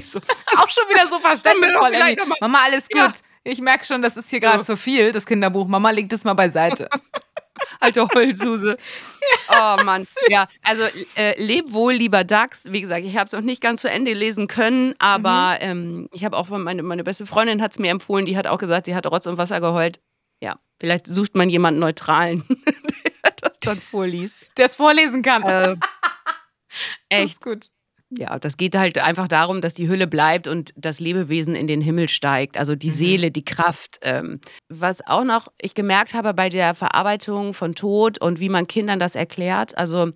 so, 0.01 0.19
Auch 0.57 0.69
schon 0.69 0.83
wieder 0.89 1.07
so 1.07 1.19
verständnisvoll. 1.19 1.91
Mama, 2.39 2.59
alles 2.65 2.87
gut. 2.87 3.01
Ja. 3.01 3.11
Ich 3.43 3.59
merke 3.59 3.83
schon, 3.83 4.03
das 4.03 4.15
ist 4.15 4.29
hier 4.29 4.39
gerade 4.39 4.59
Ja. 4.59 4.63
zu 4.63 4.77
viel, 4.77 5.11
das 5.11 5.25
Kinderbuch. 5.25 5.67
Mama, 5.67 5.89
leg 5.89 6.07
das 6.07 6.23
mal 6.23 6.35
beiseite. 6.35 6.87
alte 7.79 8.07
Heulsuse. 8.13 8.77
oh 9.49 9.83
Mann. 9.83 10.05
Ja, 10.29 10.47
also 10.61 10.83
äh, 11.15 11.41
leb 11.43 11.73
wohl, 11.73 11.93
lieber 11.93 12.23
Dachs. 12.23 12.71
Wie 12.71 12.81
gesagt, 12.81 13.03
ich 13.03 13.15
habe 13.17 13.25
es 13.25 13.31
noch 13.31 13.41
nicht 13.41 13.59
ganz 13.61 13.81
zu 13.81 13.89
Ende 13.89 14.13
lesen 14.13 14.47
können, 14.47 14.93
aber 14.99 15.57
ähm, 15.61 16.07
ich 16.13 16.23
habe 16.23 16.37
auch 16.37 16.45
von 16.47 16.61
meine, 16.61 16.83
meine 16.83 17.03
beste 17.03 17.25
Freundin 17.25 17.59
hat 17.63 17.71
es 17.71 17.79
mir 17.79 17.89
empfohlen, 17.89 18.27
die 18.27 18.37
hat 18.37 18.45
auch 18.45 18.59
gesagt, 18.59 18.85
sie 18.85 18.93
hat 18.95 19.07
Rotz 19.07 19.25
und 19.25 19.39
Wasser 19.39 19.59
geheult. 19.61 19.99
Ja, 20.39 20.59
vielleicht 20.79 21.07
sucht 21.07 21.35
man 21.35 21.49
jemanden 21.49 21.79
Neutralen, 21.79 22.43
der 23.23 23.33
das 23.41 23.59
dann 23.59 23.81
vorliest. 23.81 24.37
Der 24.57 24.67
es 24.67 24.75
vorlesen 24.75 25.23
kann. 25.23 25.41
Äh, 25.43 25.75
echt. 27.09 27.33
ist 27.33 27.41
gut. 27.41 27.67
Ja, 28.17 28.37
das 28.39 28.57
geht 28.57 28.75
halt 28.75 28.97
einfach 28.97 29.29
darum, 29.29 29.61
dass 29.61 29.73
die 29.73 29.87
Hülle 29.87 30.05
bleibt 30.05 30.45
und 30.47 30.73
das 30.75 30.99
Lebewesen 30.99 31.55
in 31.55 31.67
den 31.67 31.79
Himmel 31.79 32.09
steigt, 32.09 32.57
also 32.57 32.75
die 32.75 32.89
Seele, 32.89 33.31
die 33.31 33.45
Kraft. 33.45 33.99
Ähm, 34.01 34.41
was 34.67 34.99
auch 35.07 35.23
noch 35.23 35.47
ich 35.61 35.75
gemerkt 35.75 36.13
habe 36.13 36.33
bei 36.33 36.49
der 36.49 36.75
Verarbeitung 36.75 37.53
von 37.53 37.73
Tod 37.73 38.19
und 38.19 38.41
wie 38.41 38.49
man 38.49 38.67
Kindern 38.67 38.99
das 38.99 39.15
erklärt, 39.15 39.77
also 39.77 40.11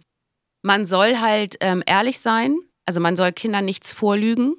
man 0.62 0.86
soll 0.86 1.18
halt 1.22 1.56
ähm, 1.62 1.84
ehrlich 1.86 2.20
sein, 2.20 2.58
also 2.86 3.00
man 3.00 3.16
soll 3.16 3.32
Kindern 3.32 3.64
nichts 3.64 3.94
vorlügen. 3.94 4.56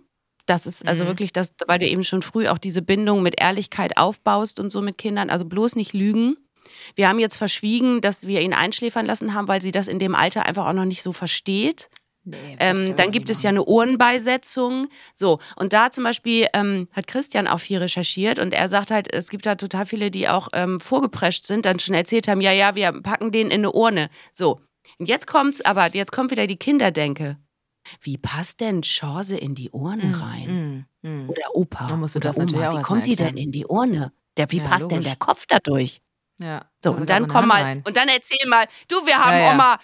Das 0.47 0.65
ist 0.65 0.87
also 0.89 1.05
Mhm. 1.05 1.09
wirklich 1.09 1.33
das, 1.33 1.53
weil 1.67 1.79
du 1.79 1.87
eben 1.87 2.05
schon 2.05 2.23
früh 2.23 2.49
auch 2.49 2.59
diese 2.59 2.81
Bindung 2.81 3.23
mit 3.23 3.39
Ehrlichkeit 3.39 3.99
aufbaust 3.99 4.61
und 4.61 4.71
so 4.71 4.81
mit 4.81 4.97
Kindern, 4.97 5.29
also 5.29 5.45
bloß 5.45 5.77
nicht 5.77 5.93
lügen. 5.93 6.37
Wir 6.95 7.09
haben 7.09 7.19
jetzt 7.19 7.37
verschwiegen, 7.37 8.01
dass 8.01 8.27
wir 8.27 8.41
ihn 8.41 8.53
einschläfern 8.53 9.07
lassen 9.07 9.35
haben, 9.35 9.49
weil 9.49 9.63
sie 9.63 9.73
das 9.73 9.89
in 9.89 9.99
dem 9.99 10.15
Alter 10.15 10.47
einfach 10.47 10.67
auch 10.67 10.73
noch 10.73 10.85
nicht 10.85 11.03
so 11.03 11.13
versteht. 11.13 11.89
Nee, 12.29 12.57
Ähm, 12.59 12.97
dann 12.97 13.13
gibt 13.13 13.31
es 13.31 13.43
ja 13.45 13.51
eine 13.51 13.65
Ohrenbeisetzung. 13.65 14.89
So, 15.15 15.39
und 15.57 15.73
da 15.73 15.93
zum 15.93 16.03
Beispiel 16.05 16.47
ähm, 16.55 16.89
hat 16.91 17.07
Christian 17.07 17.47
auch 17.47 17.61
viel 17.61 17.79
recherchiert 17.79 18.39
und 18.41 18.53
er 18.53 18.69
sagt 18.69 18.91
halt, 18.91 19.13
es 19.13 19.31
gibt 19.31 19.47
da 19.47 19.55
total 19.55 19.87
viele, 19.87 20.11
die 20.11 20.29
auch 20.29 20.49
ähm, 20.53 20.81
vorgeprescht 20.81 21.47
sind, 21.47 21.67
dann 21.67 21.79
schon 21.79 21.95
erzählt 21.95 22.27
haben, 22.27 22.41
ja, 22.41 22.51
ja, 22.53 22.75
wir 22.75 22.91
packen 23.01 23.31
den 23.31 23.47
in 23.47 23.61
eine 23.61 23.73
Urne. 23.73 24.09
So, 24.33 24.61
und 24.99 25.09
jetzt 25.09 25.27
kommt's, 25.29 25.61
aber 25.61 25.95
jetzt 25.95 26.11
kommt 26.13 26.31
wieder 26.33 26.47
die 26.47 26.57
Kinderdenke. 26.57 27.39
Wie 28.01 28.19
passt 28.19 28.61
denn 28.61 28.83
Chance 28.83 29.37
in 29.37 29.55
die 29.55 29.71
Urne 29.71 30.21
rein? 30.21 30.87
Mm, 31.03 31.09
mm. 31.09 31.31
Oder 31.31 31.55
Opa? 31.55 31.87
Da 31.87 31.97
musst 31.97 32.17
du 32.17 32.19
das 32.19 32.37
natürlich 32.37 32.67
Oma, 32.67 32.79
wie 32.79 32.83
kommt 32.83 33.07
die 33.07 33.15
denn 33.15 33.37
in 33.37 33.53
die 33.53 33.67
Urne? 33.67 34.13
Der, 34.37 34.51
wie 34.51 34.59
Ja, 34.59 34.65
passt 34.65 34.91
denn 34.91 34.99
logisch. 34.99 35.07
der 35.07 35.17
Kopf 35.17 35.47
da 35.47 35.59
durch? 35.63 36.01
Ja. 36.39 36.63
So, 36.83 36.91
Also 36.91 37.01
und 37.03 37.11
da 37.11 37.15
dann 37.19 37.29
komm 37.29 37.49
mal, 37.49 37.63
rein. 37.63 37.83
und 37.87 37.97
dann 37.97 38.09
erzähl 38.09 38.47
mal, 38.49 38.67
du, 38.89 39.05
wir 39.07 39.17
haben 39.19 39.33
Ja, 39.37 39.41
ja. 39.45 39.53
Oma 39.55 39.79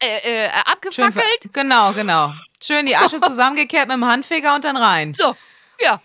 äh, 0.00 0.44
äh, 0.46 0.48
abgefackelt. 0.64 1.52
Genau, 1.52 1.92
genau. 1.92 2.32
Schön 2.62 2.86
die 2.86 2.96
Asche 2.96 3.20
zusammengekehrt 3.20 3.88
mit 3.88 3.96
dem 3.96 4.04
Handfeger 4.04 4.54
und 4.54 4.64
dann 4.64 4.76
rein. 4.76 5.12
So, 5.12 5.34
ja. 5.80 6.00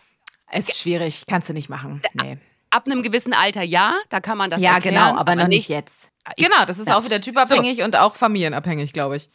Es 0.51 0.69
ist 0.69 0.79
schwierig, 0.79 1.23
kannst 1.27 1.49
du 1.49 1.53
nicht 1.53 1.69
machen. 1.69 2.01
Nee. 2.13 2.37
Ab 2.71 2.87
einem 2.87 3.03
gewissen 3.03 3.33
Alter 3.33 3.61
ja, 3.61 3.95
da 4.09 4.19
kann 4.19 4.37
man 4.37 4.49
das 4.49 4.61
Ja, 4.61 4.73
erklären, 4.75 4.95
genau, 5.09 5.19
aber 5.19 5.35
noch 5.35 5.47
nicht 5.47 5.69
jetzt. 5.69 6.09
Genau, 6.37 6.65
das 6.65 6.79
ist 6.79 6.87
Ja. 6.87 6.97
auch 6.97 7.03
wieder 7.03 7.21
typabhängig 7.21 7.81
und 7.83 7.95
auch 7.95 8.15
familienabhängig, 8.15 8.93
glaube 8.93 9.17
ich. 9.17 9.29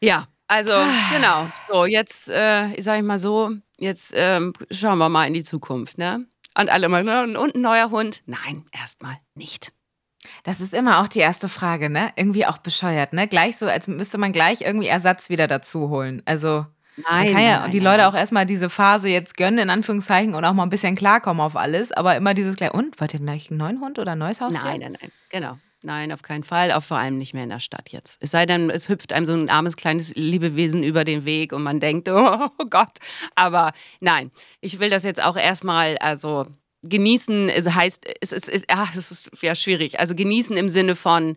Ja, 0.00 0.28
also 0.46 0.72
genau. 1.12 1.46
So, 1.70 1.84
jetzt, 1.86 2.28
äh, 2.28 2.80
sage 2.80 2.98
ich 2.98 3.04
mal 3.04 3.18
so, 3.18 3.52
jetzt 3.78 4.12
ähm, 4.14 4.52
schauen 4.70 4.98
wir 4.98 5.08
mal 5.08 5.26
in 5.26 5.34
die 5.34 5.42
Zukunft, 5.42 5.96
ne? 5.98 6.26
Und 6.56 6.70
alle 6.70 6.88
mal, 6.88 7.04
ne? 7.04 7.38
und 7.38 7.54
ein 7.54 7.60
neuer 7.60 7.90
Hund? 7.90 8.22
Nein, 8.26 8.64
erstmal 8.72 9.16
nicht. 9.34 9.72
Das 10.42 10.60
ist 10.60 10.74
immer 10.74 11.00
auch 11.00 11.08
die 11.08 11.20
erste 11.20 11.48
Frage, 11.48 11.90
ne? 11.90 12.10
Irgendwie 12.16 12.46
auch 12.46 12.58
bescheuert, 12.58 13.12
ne? 13.12 13.28
Gleich 13.28 13.56
so, 13.56 13.66
als 13.66 13.86
müsste 13.86 14.18
man 14.18 14.32
gleich 14.32 14.62
irgendwie 14.62 14.88
Ersatz 14.88 15.30
wieder 15.30 15.46
dazu 15.46 15.88
holen. 15.88 16.22
Also, 16.24 16.66
man 16.96 17.26
Nein, 17.26 17.32
kann 17.32 17.42
ja 17.42 17.60
nein, 17.60 17.70
die 17.70 17.78
Leute 17.78 17.98
nein. 17.98 18.06
auch 18.06 18.14
erstmal 18.14 18.44
diese 18.44 18.68
Phase 18.68 19.08
jetzt 19.08 19.36
gönnen, 19.36 19.58
in 19.58 19.70
Anführungszeichen, 19.70 20.34
und 20.34 20.44
auch 20.44 20.54
mal 20.54 20.64
ein 20.64 20.70
bisschen 20.70 20.96
klarkommen 20.96 21.40
auf 21.40 21.54
alles, 21.54 21.92
aber 21.92 22.16
immer 22.16 22.34
dieses 22.34 22.56
gleich, 22.56 22.74
und, 22.74 23.00
wollt 23.00 23.14
ihr 23.14 23.20
gleich 23.20 23.50
einen 23.50 23.58
neuen 23.58 23.80
Hund 23.80 23.98
oder 24.00 24.12
ein 24.12 24.18
neues 24.18 24.40
Haustier? 24.40 24.60
Nein, 24.64 24.80
nein, 24.80 24.96
nein, 25.00 25.12
genau. 25.30 25.58
Nein, 25.84 26.10
auf 26.10 26.22
keinen 26.22 26.42
Fall, 26.42 26.72
auch 26.72 26.82
vor 26.82 26.98
allem 26.98 27.18
nicht 27.18 27.34
mehr 27.34 27.44
in 27.44 27.50
der 27.50 27.60
Stadt 27.60 27.90
jetzt. 27.90 28.18
Es 28.20 28.32
sei 28.32 28.46
denn, 28.46 28.68
es 28.68 28.88
hüpft 28.88 29.12
einem 29.12 29.26
so 29.26 29.32
ein 29.32 29.48
armes 29.48 29.76
kleines 29.76 30.14
Lebewesen 30.16 30.82
über 30.82 31.04
den 31.04 31.24
Weg 31.24 31.52
und 31.52 31.62
man 31.62 31.78
denkt, 31.78 32.08
oh 32.10 32.48
Gott. 32.68 32.98
Aber 33.36 33.72
nein, 34.00 34.32
ich 34.60 34.80
will 34.80 34.90
das 34.90 35.04
jetzt 35.04 35.22
auch 35.22 35.36
erstmal, 35.36 35.96
also 35.98 36.46
genießen, 36.82 37.48
es 37.48 37.72
heißt, 37.72 38.06
es 38.20 38.32
ist, 38.32 38.48
es, 38.48 38.64
ach, 38.68 38.94
es 38.96 39.12
ist 39.12 39.30
ja 39.40 39.54
schwierig. 39.54 40.00
Also 40.00 40.14
genießen 40.14 40.56
im 40.56 40.68
Sinne 40.68 40.96
von 40.96 41.36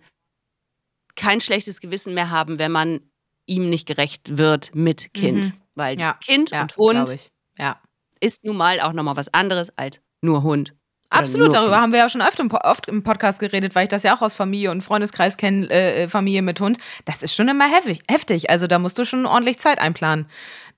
kein 1.15 1.41
schlechtes 1.41 1.79
Gewissen 1.79 2.13
mehr 2.13 2.31
haben, 2.31 2.57
wenn 2.57 2.71
man 2.71 3.01
ihm 3.45 3.69
nicht 3.69 3.87
gerecht 3.87 4.37
wird 4.37 4.73
mit 4.73 5.13
Kind. 5.13 5.45
Mhm. 5.45 5.53
Weil 5.75 5.99
Ja, 5.99 6.13
Kind 6.13 6.51
Ja, 6.51 6.61
und 6.61 6.77
Hund. 6.77 7.31
Ja. 7.57 7.79
ist 8.19 8.43
nun 8.43 8.57
mal 8.57 8.79
auch 8.81 8.93
nochmal 8.93 9.17
was 9.17 9.33
anderes 9.33 9.75
als 9.77 10.01
nur 10.21 10.43
Hund. 10.43 10.73
Absolut, 11.11 11.53
darüber 11.53 11.81
haben 11.81 11.91
wir 11.91 11.99
ja 11.99 12.09
schon 12.09 12.21
oft 12.21 12.39
im, 12.39 12.49
oft 12.51 12.87
im, 12.87 13.03
Podcast 13.03 13.39
geredet, 13.39 13.75
weil 13.75 13.83
ich 13.83 13.89
das 13.89 14.03
ja 14.03 14.15
auch 14.15 14.21
aus 14.21 14.33
Familie 14.33 14.71
und 14.71 14.81
Freundeskreis 14.81 15.35
kenne, 15.35 15.69
äh, 15.69 16.07
Familie 16.07 16.41
mit 16.41 16.61
Hund. 16.61 16.77
Das 17.03 17.21
ist 17.21 17.35
schon 17.35 17.49
immer 17.49 17.67
heftig, 17.67 18.01
heftig. 18.09 18.49
Also 18.49 18.65
da 18.65 18.79
musst 18.79 18.97
du 18.97 19.03
schon 19.03 19.25
ordentlich 19.25 19.59
Zeit 19.59 19.79
einplanen. 19.79 20.27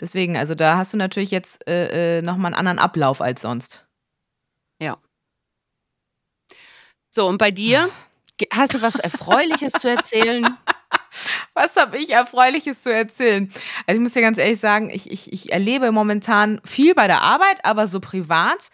Deswegen, 0.01 0.35
also 0.35 0.55
da 0.55 0.77
hast 0.77 0.91
du 0.91 0.97
natürlich 0.97 1.29
jetzt 1.29 1.67
äh, 1.67 2.17
äh 2.17 2.21
nochmal 2.23 2.47
einen 2.47 2.55
anderen 2.55 2.79
Ablauf 2.79 3.21
als 3.21 3.41
sonst. 3.41 3.85
Ja. 4.81 4.97
So, 7.11 7.27
und 7.27 7.37
bei 7.37 7.51
dir? 7.51 7.89
Hast 8.51 8.73
du 8.73 8.81
was 8.81 8.95
Erfreuliches 8.95 9.73
zu 9.73 9.87
erzählen? 9.87 10.45
Was 11.53 11.75
habe 11.75 11.97
ich 11.99 12.11
Erfreuliches 12.11 12.81
zu 12.81 12.91
erzählen? 12.91 13.51
Also 13.85 13.99
ich 13.99 14.01
muss 14.01 14.13
dir 14.13 14.21
ganz 14.21 14.39
ehrlich 14.39 14.59
sagen, 14.59 14.89
ich, 14.89 15.11
ich, 15.11 15.31
ich 15.31 15.51
erlebe 15.51 15.91
momentan 15.91 16.59
viel 16.65 16.95
bei 16.95 17.05
der 17.05 17.21
Arbeit, 17.21 17.63
aber 17.63 17.87
so 17.87 17.99
privat 17.99 18.71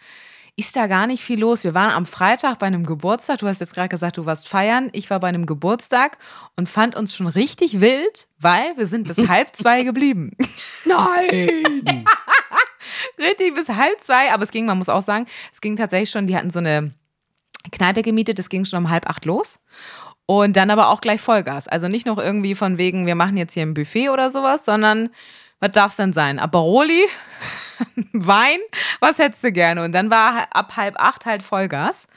ist 0.59 0.75
da 0.75 0.87
gar 0.87 1.07
nicht 1.07 1.23
viel 1.23 1.39
los. 1.39 1.63
Wir 1.63 1.73
waren 1.73 1.91
am 1.91 2.05
Freitag 2.05 2.59
bei 2.59 2.67
einem 2.67 2.85
Geburtstag. 2.85 3.39
Du 3.39 3.47
hast 3.47 3.61
jetzt 3.61 3.73
gerade 3.73 3.87
gesagt, 3.87 4.17
du 4.17 4.25
warst 4.25 4.49
feiern. 4.49 4.89
Ich 4.91 5.09
war 5.09 5.21
bei 5.21 5.29
einem 5.29 5.45
Geburtstag 5.45 6.17
und 6.57 6.67
fand 6.67 6.97
uns 6.97 7.15
schon 7.15 7.27
richtig 7.27 7.79
wild, 7.79 8.27
weil 8.39 8.75
wir 8.75 8.85
sind 8.85 9.07
bis 9.07 9.29
halb 9.29 9.55
zwei 9.55 9.83
geblieben. 9.83 10.35
Nein! 10.85 12.05
richtig 13.17 13.55
bis 13.55 13.69
halb 13.69 14.01
zwei. 14.01 14.33
Aber 14.33 14.43
es 14.43 14.51
ging, 14.51 14.65
man 14.65 14.77
muss 14.77 14.89
auch 14.89 15.01
sagen, 15.01 15.27
es 15.53 15.61
ging 15.61 15.77
tatsächlich 15.77 16.11
schon, 16.11 16.27
die 16.27 16.35
hatten 16.35 16.49
so 16.49 16.59
eine 16.59 16.91
Kneipe 17.71 18.01
gemietet, 18.01 18.37
es 18.37 18.49
ging 18.49 18.65
schon 18.65 18.79
um 18.79 18.89
halb 18.89 19.09
acht 19.09 19.23
los. 19.23 19.59
Und 20.25 20.57
dann 20.57 20.69
aber 20.71 20.89
auch 20.89 20.99
gleich 20.99 21.21
Vollgas. 21.21 21.69
Also 21.69 21.87
nicht 21.87 22.05
noch 22.05 22.17
irgendwie 22.17 22.53
von 22.53 22.77
wegen, 22.77 23.05
wir 23.05 23.15
machen 23.15 23.37
jetzt 23.37 23.53
hier 23.53 23.63
ein 23.63 23.73
Buffet 23.73 24.09
oder 24.09 24.29
sowas, 24.29 24.65
sondern 24.65 25.09
was 25.59 25.71
darf 25.71 25.91
es 25.91 25.97
denn 25.97 26.13
sein? 26.13 26.39
Aperoli, 26.39 27.05
Wein, 28.13 28.59
was 28.99 29.17
hättest 29.17 29.43
du 29.43 29.51
gerne? 29.51 29.83
Und 29.83 29.93
dann 29.93 30.09
war 30.09 30.47
ab 30.51 30.75
halb 30.77 30.95
acht 30.99 31.25
halt 31.25 31.43
Vollgas. 31.43 32.07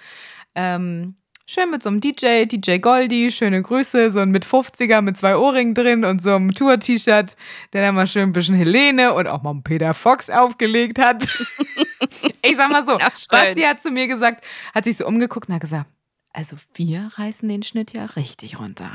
Ähm, 0.55 1.17
schön 1.47 1.71
mit 1.71 1.83
so 1.83 1.91
einem 1.91 2.01
DJ, 2.01 2.45
DJ 2.45 2.79
Goldi, 2.79 3.31
schöne 3.31 3.63
Grüße, 3.63 4.11
so 4.11 4.21
ein 4.21 4.31
mit 4.31 4.45
50er 4.45 5.01
mit 5.01 5.17
zwei 5.17 5.37
Ohrringen 5.37 5.75
drin 5.75 6.05
und 6.05 6.23
so 6.23 6.35
einem 6.35 6.55
Tour-T-Shirt, 6.55 7.37
der 7.73 7.83
dann 7.83 7.95
mal 7.95 8.07
schön 8.07 8.31
ein 8.31 8.33
bisschen 8.33 8.55
Helene 8.55 9.15
und 9.15 9.27
auch 9.27 9.43
mal 9.43 9.51
einen 9.51 9.63
Peter 9.63 9.95
Fox 9.95 10.31
aufgelegt 10.31 10.99
hat. 10.99 11.25
ich 12.43 12.57
sag 12.57 12.71
mal 12.71 12.85
so, 12.87 12.95
Basti 13.29 13.63
hat 13.63 13.83
zu 13.83 13.91
mir 13.91 14.09
gesagt, 14.09 14.45
hat 14.75 14.85
sich 14.85 14.97
so 14.97 15.07
umgeguckt 15.07 15.49
und 15.49 15.55
hat 15.55 15.63
gesagt, 15.63 15.91
also 16.33 16.57
wir 16.75 17.11
reißen 17.17 17.49
den 17.49 17.63
Schnitt 17.63 17.93
ja 17.93 18.07
richtig 18.07 18.59
runter. 18.59 18.91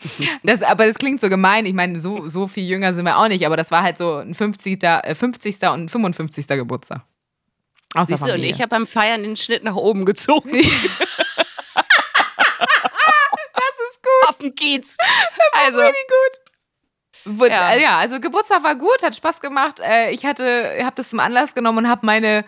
das, 0.42 0.62
aber 0.62 0.86
das 0.86 0.98
klingt 0.98 1.20
so 1.20 1.28
gemein. 1.28 1.66
Ich 1.66 1.74
meine, 1.74 2.00
so, 2.00 2.28
so 2.28 2.48
viel 2.48 2.64
jünger 2.64 2.94
sind 2.94 3.04
wir 3.04 3.18
auch 3.18 3.28
nicht, 3.28 3.46
aber 3.46 3.56
das 3.56 3.70
war 3.70 3.82
halt 3.82 3.98
so 3.98 4.16
ein 4.16 4.34
50. 4.34 4.80
50. 5.14 5.62
Äh, 5.62 5.68
und 5.68 5.84
ein 5.84 5.88
55. 5.88 6.46
Geburtstag. 6.46 7.02
Siehst 8.06 8.26
du, 8.26 8.34
und 8.34 8.42
ich 8.42 8.60
habe 8.60 8.68
beim 8.68 8.86
Feiern 8.86 9.22
den 9.22 9.36
Schnitt 9.36 9.64
nach 9.64 9.74
oben 9.74 10.04
gezogen. 10.04 10.52
das 10.62 10.64
ist 10.64 10.98
gut. 14.02 14.28
Auf 14.28 14.38
dem 14.38 14.54
Kiez. 14.54 14.96
Das 14.96 15.06
also. 15.66 15.80
ist 15.80 15.86
richtig 15.86 16.06
gut. 16.08 16.38
Ja. 17.50 17.74
ja. 17.74 17.98
also 17.98 18.20
Geburtstag 18.20 18.62
war 18.62 18.74
gut, 18.74 19.02
hat 19.02 19.16
Spaß 19.16 19.40
gemacht. 19.40 19.80
Äh, 19.80 20.10
ich 20.10 20.24
hatte, 20.24 20.78
habe 20.82 20.96
das 20.96 21.10
zum 21.10 21.20
Anlass 21.20 21.54
genommen 21.54 21.78
und 21.78 21.88
habe 21.88 22.06
meine 22.06 22.44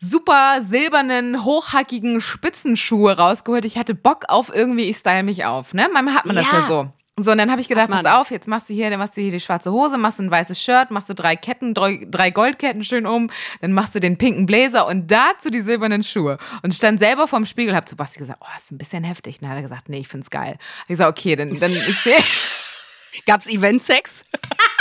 super 0.00 0.62
silbernen, 0.62 1.44
hochhackigen 1.44 2.20
Spitzenschuhe 2.20 3.16
rausgeholt. 3.16 3.64
Ich 3.64 3.78
hatte 3.78 3.94
Bock 3.94 4.24
auf 4.28 4.52
irgendwie, 4.52 4.84
ich 4.84 4.96
style 4.96 5.22
mich 5.22 5.44
auf. 5.44 5.74
Ne? 5.74 5.88
Manchmal 5.92 6.14
hat 6.14 6.26
man 6.26 6.36
das 6.36 6.50
ja 6.50 6.66
so. 6.66 6.88
So, 7.22 7.32
und 7.32 7.38
dann 7.38 7.50
habe 7.50 7.60
ich 7.60 7.68
gedacht, 7.68 7.90
pass 7.90 8.06
auf, 8.06 8.30
jetzt 8.30 8.48
machst 8.48 8.70
du 8.70 8.72
hier, 8.72 8.88
dann 8.88 8.98
machst 8.98 9.14
du 9.14 9.20
hier 9.20 9.30
die 9.30 9.40
schwarze 9.40 9.70
Hose, 9.72 9.98
machst 9.98 10.18
du 10.18 10.22
ein 10.22 10.30
weißes 10.30 10.58
Shirt, 10.62 10.90
machst 10.90 11.10
du 11.10 11.14
drei 11.14 11.36
Ketten, 11.36 11.74
drei, 11.74 12.06
drei 12.08 12.30
Goldketten 12.30 12.82
schön 12.82 13.04
um, 13.04 13.30
dann 13.60 13.72
machst 13.72 13.94
du 13.94 14.00
den 14.00 14.16
pinken 14.16 14.46
Blazer 14.46 14.86
und 14.86 15.10
dazu 15.10 15.50
die 15.50 15.60
silbernen 15.60 16.02
Schuhe. 16.02 16.38
Und 16.62 16.74
stand 16.74 16.98
selber 16.98 17.28
vorm 17.28 17.44
Spiegel, 17.44 17.74
hab 17.74 17.86
zu 17.86 17.96
Basti 17.96 18.20
gesagt, 18.20 18.40
oh, 18.42 18.56
ist 18.56 18.72
ein 18.72 18.78
bisschen 18.78 19.04
heftig. 19.04 19.36
Und 19.36 19.42
dann 19.42 19.50
hat 19.50 19.58
er 19.58 19.62
gesagt, 19.62 19.90
nee, 19.90 19.98
ich 19.98 20.08
find's 20.08 20.30
geil. 20.30 20.56
Ich 20.88 20.96
sag, 20.96 21.10
okay, 21.10 21.36
dann, 21.36 21.58
dann 21.60 21.72
ich 21.72 22.00
seh. 22.00 22.16
Gab's 23.26 23.48
Eventsex? 23.48 24.24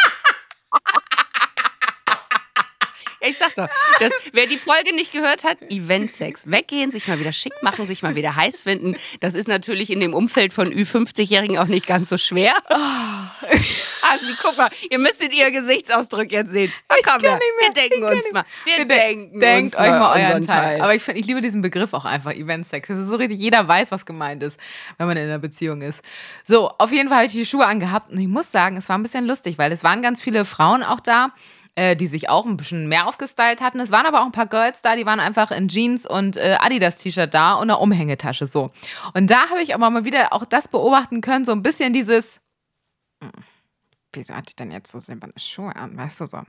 ich 3.22 3.38
sag 3.38 3.56
doch, 3.56 3.68
das, 4.00 4.12
wer 4.34 4.46
die 4.46 4.58
Folge 4.58 4.96
nicht 4.96 5.12
gehört 5.12 5.44
hat, 5.44 5.58
Eventsex. 5.70 6.50
Weggehen, 6.50 6.92
sich 6.92 7.08
mal 7.08 7.20
wieder 7.20 7.32
schick 7.32 7.54
machen, 7.62 7.86
sich 7.86 8.04
mal 8.04 8.16
wieder 8.16 8.36
heiß 8.36 8.62
finden. 8.62 8.96
Das 9.20 9.34
ist 9.34 9.48
natürlich 9.48 9.92
in 9.92 10.00
dem 10.00 10.14
Umfeld 10.14 10.54
von 10.54 10.72
Ü50-Jährigen 10.74 11.58
auch 11.58 11.68
nicht 11.68 11.88
ganz 11.88 12.10
so 12.10 12.18
schwer. 12.18 12.54
Oh. 12.70 12.76
Also 14.12 14.26
guck 14.42 14.58
mal, 14.58 14.70
ihr 14.90 15.00
müsstet 15.00 15.34
ihr 15.34 15.52
Gesichtsausdruck 15.52 16.32
jetzt 16.32 16.52
sehen. 16.52 16.72
Na, 16.90 16.96
komm, 17.06 17.22
wir, 17.22 17.40
wir 17.60 17.74
denken 17.74 18.04
uns 18.04 18.32
mal. 18.32 18.44
Wir, 18.66 18.78
wir 18.80 18.86
denken 18.86 19.40
denkt 19.40 19.74
uns 19.74 19.78
euch 19.78 19.90
mal 19.90 20.20
euren 20.20 20.48
Teil. 20.48 20.64
Teil. 20.64 20.82
Aber 20.82 20.96
ich, 20.96 21.04
find, 21.04 21.18
ich 21.18 21.28
liebe 21.28 21.42
diesen 21.42 21.62
Begriff 21.62 21.94
auch 21.94 22.06
einfach, 22.06 22.34
Eventsex. 22.34 22.88
Das 22.88 23.00
ist 23.00 23.08
so 23.08 23.16
richtig, 23.16 23.40
jeder 23.40 23.68
weiß, 23.68 23.92
was 23.92 24.06
gemeint 24.06 24.42
ist, 24.44 24.60
wenn 24.98 25.08
man 25.08 25.18
in 25.18 25.24
einer 25.24 25.40
Beziehung 25.40 25.82
ist. 25.82 26.04
So, 26.48 26.70
auf 26.70 26.92
jeden 26.92 27.10
Fall 27.10 27.20
habe 27.20 27.28
ich 27.28 27.34
die 27.34 27.46
Schuhe 27.46 27.66
angehabt 27.66 28.12
und 28.12 28.20
ich 28.20 28.28
muss 28.28 28.52
sagen, 28.52 28.78
es 28.78 28.90
war 28.90 28.98
ein 28.98 29.04
bisschen 29.04 29.26
lustig, 29.26 29.58
weil 29.58 29.72
es 29.72 29.84
waren 29.84 30.02
ganz 30.02 30.22
viele 30.22 30.46
Frauen 30.46 30.84
auch 30.84 31.00
da 31.00 31.34
äh, 31.76 31.96
die 31.96 32.08
sich 32.08 32.30
auch 32.30 32.46
ein 32.46 32.58
bisschen 32.58 32.88
mehr 32.88 33.08
aufgestylt 33.08 33.62
hatten. 33.62 33.80
Es 33.80 33.92
waren 33.92 34.06
aber 34.06 34.22
auch 34.22 34.26
ein 34.26 34.32
paar 34.32 34.48
Girls 34.48 34.82
da, 34.82 34.96
die 34.96 35.06
waren 35.06 35.20
einfach 35.20 35.52
in 35.52 35.68
Jeans 35.68 36.06
und 36.06 36.38
äh, 36.38 36.58
Adidas-T-Shirt 36.60 37.34
da 37.34 37.54
und 37.54 37.70
einer 37.70 37.82
Umhängetasche 37.82 38.48
so. 38.48 38.72
Und 39.14 39.30
da 39.32 39.50
habe 39.50 39.62
ich 39.62 39.74
aber 39.74 39.90
mal 39.90 40.06
wieder 40.06 40.34
auch 40.34 40.46
das 40.46 40.68
beobachten 40.68 41.22
können, 41.22 41.46
so 41.46 41.52
ein 41.52 41.64
bisschen 41.64 41.94
dieses, 41.94 42.40
hm, 43.22 43.32
wieso 44.14 44.34
hat 44.34 44.50
die 44.50 44.56
denn 44.56 44.72
jetzt 44.72 44.92
so 44.92 45.00
silberne 45.00 45.34
Schuhe 45.38 45.76
an, 45.76 45.98
weißt 45.98 46.22
du 46.22 46.26
so. 46.26 46.42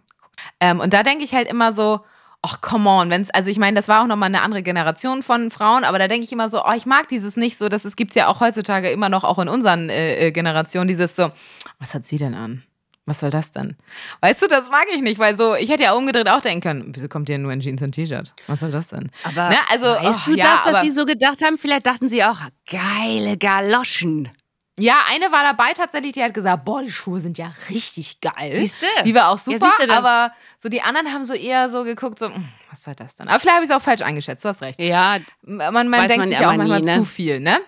Ähm, 0.61 0.81
und 0.81 0.93
da 0.93 1.03
denke 1.03 1.25
ich 1.25 1.35
halt 1.35 1.49
immer 1.49 1.73
so, 1.73 2.01
ach, 2.43 2.61
come 2.61 2.89
on, 2.89 3.11
wenn's, 3.11 3.31
also 3.31 3.51
ich 3.51 3.59
meine, 3.59 3.77
das 3.77 3.89
war 3.89 4.03
auch 4.03 4.07
nochmal 4.07 4.29
eine 4.29 4.43
andere 4.43 4.63
Generation 4.63 5.23
von 5.23 5.51
Frauen, 5.51 5.85
aber 5.85 5.99
da 5.99 6.09
denke 6.09 6.25
ich 6.25 6.33
immer 6.33 6.49
so, 6.49 6.65
oh, 6.65 6.73
ich 6.75 6.87
mag 6.87 7.09
dieses 7.09 7.37
nicht 7.37 7.59
so, 7.59 7.69
das 7.69 7.85
gibt 7.97 8.13
es 8.13 8.15
ja 8.15 8.29
auch 8.29 8.41
heutzutage 8.41 8.91
immer 8.91 9.09
noch, 9.09 9.25
auch 9.25 9.39
in 9.39 9.49
unseren 9.49 9.91
äh, 9.91 10.29
äh, 10.29 10.33
Generationen, 10.33 10.89
dieses 10.89 11.17
so, 11.17 11.31
was 11.79 11.95
hat 11.95 12.05
sie 12.05 12.17
denn 12.17 12.35
an? 12.35 12.63
Was 13.07 13.21
soll 13.21 13.31
das 13.31 13.51
denn? 13.51 13.77
Weißt 14.21 14.43
du, 14.43 14.47
das 14.47 14.71
mag 14.71 14.87
ich 14.95 15.01
nicht, 15.01 15.19
weil 15.19 15.37
so, 15.37 15.55
ich 15.55 15.71
hätte 15.71 15.83
ja 15.83 15.95
umgedreht 15.95 16.29
auch 16.29 16.43
denken 16.43 16.61
können, 16.61 16.93
wieso 16.95 17.09
kommt 17.09 17.29
ihr 17.29 17.39
nur 17.39 17.53
in 17.53 17.61
Jeans 17.61 17.83
und 17.83 17.93
T-Shirt? 17.93 18.33
Was 18.47 18.61
soll 18.61 18.71
das 18.71 18.89
denn? 18.89 19.11
Aber 19.25 19.49
ne? 19.49 19.57
also, 19.69 19.87
weißt 19.87 20.23
oh, 20.27 20.31
du 20.31 20.37
ja, 20.37 20.45
das, 20.45 20.73
dass 20.73 20.83
sie 20.83 20.91
so 20.91 21.05
gedacht 21.07 21.43
haben? 21.43 21.59
Vielleicht 21.59 21.87
dachten 21.87 22.09
sie 22.09 22.23
auch, 22.23 22.39
geile 22.71 23.37
Galoschen. 23.37 24.31
Ja, 24.79 25.01
eine 25.11 25.31
war 25.31 25.43
dabei 25.43 25.73
tatsächlich, 25.75 26.15
die 26.15 26.23
hat 26.23 26.33
gesagt, 26.33 26.65
boah, 26.65 26.83
die 26.83 26.91
Schuhe 26.91 27.21
sind 27.21 27.37
ja 27.37 27.53
richtig 27.69 28.21
geil. 28.21 28.53
Siehst 28.53 28.83
du? 28.83 28.87
Die 29.05 29.15
war 29.15 29.29
auch 29.29 29.39
super, 29.39 29.71
ja, 29.87 29.99
aber 29.99 30.33
so 30.59 30.69
die 30.69 30.81
anderen 30.81 31.13
haben 31.13 31.25
so 31.25 31.35
eher 31.35 31.69
so 31.69 31.85
geguckt, 31.85 32.19
so, 32.19 32.27
hm, 32.27 32.49
was 32.71 32.83
soll 32.83 32.95
das 32.95 33.15
denn? 33.15 33.29
Aber 33.29 33.39
vielleicht 33.39 33.57
habe 33.57 33.65
ich 33.65 33.71
es 33.71 33.77
auch 33.77 33.83
falsch 33.83 34.03
eingeschätzt, 34.03 34.45
du 34.45 34.49
hast 34.49 34.63
recht. 34.63 34.81
Ja, 34.81 35.19
man, 35.43 35.89
man 35.89 36.09
denkt 36.09 36.19
man 36.19 36.29
sich 36.29 36.39
auch 36.39 36.55
manchmal 36.55 36.81
nie, 36.81 36.87
ne? 36.87 36.95
zu 36.97 37.05
viel, 37.05 37.41
ne? 37.41 37.59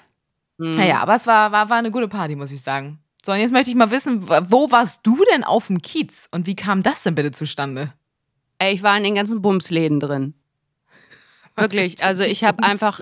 Mhm. 0.56 0.70
Naja, 0.70 1.00
aber 1.00 1.16
es 1.16 1.26
war, 1.26 1.52
war, 1.52 1.68
war 1.68 1.78
eine 1.78 1.90
gute 1.90 2.08
Party, 2.08 2.34
muss 2.34 2.50
ich 2.50 2.62
sagen. 2.62 3.01
So, 3.24 3.32
und 3.32 3.38
jetzt 3.38 3.52
möchte 3.52 3.70
ich 3.70 3.76
mal 3.76 3.90
wissen, 3.92 4.28
wo 4.28 4.70
warst 4.72 5.00
du 5.04 5.16
denn 5.32 5.44
auf 5.44 5.68
dem 5.68 5.80
Kiez 5.80 6.26
und 6.32 6.46
wie 6.46 6.56
kam 6.56 6.82
das 6.82 7.04
denn 7.04 7.14
bitte 7.14 7.30
zustande? 7.30 7.92
Ey, 8.58 8.74
ich 8.74 8.82
war 8.82 8.96
in 8.96 9.04
den 9.04 9.14
ganzen 9.14 9.40
Bumsläden 9.40 10.00
drin. 10.00 10.34
Wirklich, 11.56 12.02
also 12.02 12.24
ich 12.24 12.42
habe 12.42 12.62
einfach, 12.64 13.00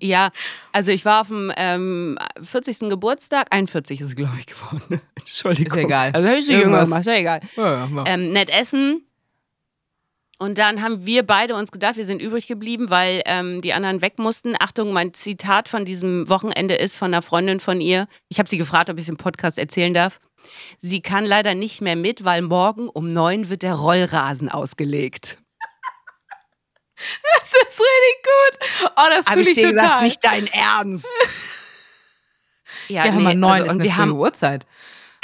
ja, 0.00 0.30
also 0.72 0.90
ich 0.90 1.04
war 1.04 1.20
auf 1.20 1.28
dem 1.28 1.52
ähm, 1.56 2.18
40. 2.40 2.88
Geburtstag, 2.88 3.48
41 3.50 4.00
ist 4.00 4.06
es, 4.06 4.16
glaube 4.16 4.36
ich, 4.38 4.46
geworden. 4.46 5.02
Entschuldigung. 5.16 5.78
Ist 5.78 5.84
egal. 5.84 6.12
Also 6.12 6.28
ich 6.30 6.48
jünger, 6.48 6.84
ist 6.84 7.06
ja 7.06 7.14
egal. 7.14 7.40
Ja, 7.56 7.88
ja, 7.88 8.04
ähm, 8.06 8.32
nett 8.32 8.48
essen, 8.48 9.04
und 10.42 10.58
dann 10.58 10.82
haben 10.82 11.06
wir 11.06 11.24
beide 11.24 11.54
uns 11.54 11.70
gedacht, 11.70 11.94
wir 11.94 12.04
sind 12.04 12.20
übrig 12.20 12.48
geblieben, 12.48 12.90
weil 12.90 13.22
ähm, 13.26 13.60
die 13.60 13.72
anderen 13.74 14.02
weg 14.02 14.18
mussten. 14.18 14.56
Achtung, 14.58 14.92
mein 14.92 15.14
Zitat 15.14 15.68
von 15.68 15.84
diesem 15.84 16.28
Wochenende 16.28 16.74
ist 16.74 16.96
von 16.96 17.14
einer 17.14 17.22
Freundin 17.22 17.60
von 17.60 17.80
ihr. 17.80 18.08
Ich 18.28 18.40
habe 18.40 18.48
sie 18.48 18.58
gefragt, 18.58 18.90
ob 18.90 18.96
ich 18.96 19.04
es 19.04 19.08
im 19.08 19.16
Podcast 19.16 19.56
erzählen 19.56 19.94
darf. 19.94 20.18
Sie 20.80 21.00
kann 21.00 21.24
leider 21.24 21.54
nicht 21.54 21.80
mehr 21.80 21.94
mit, 21.94 22.24
weil 22.24 22.42
morgen 22.42 22.88
um 22.88 23.06
neun 23.06 23.50
wird 23.50 23.62
der 23.62 23.74
Rollrasen 23.74 24.48
ausgelegt. 24.48 25.38
Das 27.34 27.48
ist 27.48 27.80
richtig 27.80 28.22
gut. 28.22 28.92
Oh, 28.96 29.08
das 29.10 29.28
fühle 29.28 29.42
ich, 29.42 29.48
ich 29.48 29.54
dir 29.54 29.70
total. 29.70 29.82
gesagt, 29.82 30.02
nicht 30.02 30.24
dein 30.24 30.46
Ernst. 30.46 31.08
ja, 32.88 33.06
ja 33.06 33.12
nee, 33.12 33.22
mal 33.22 33.34
neun 33.34 33.52
also, 33.52 33.64
ist 33.64 33.70
eine 33.72 33.82
wir 33.82 33.96
haben 33.96 34.12
Uhrzeit. 34.12 34.66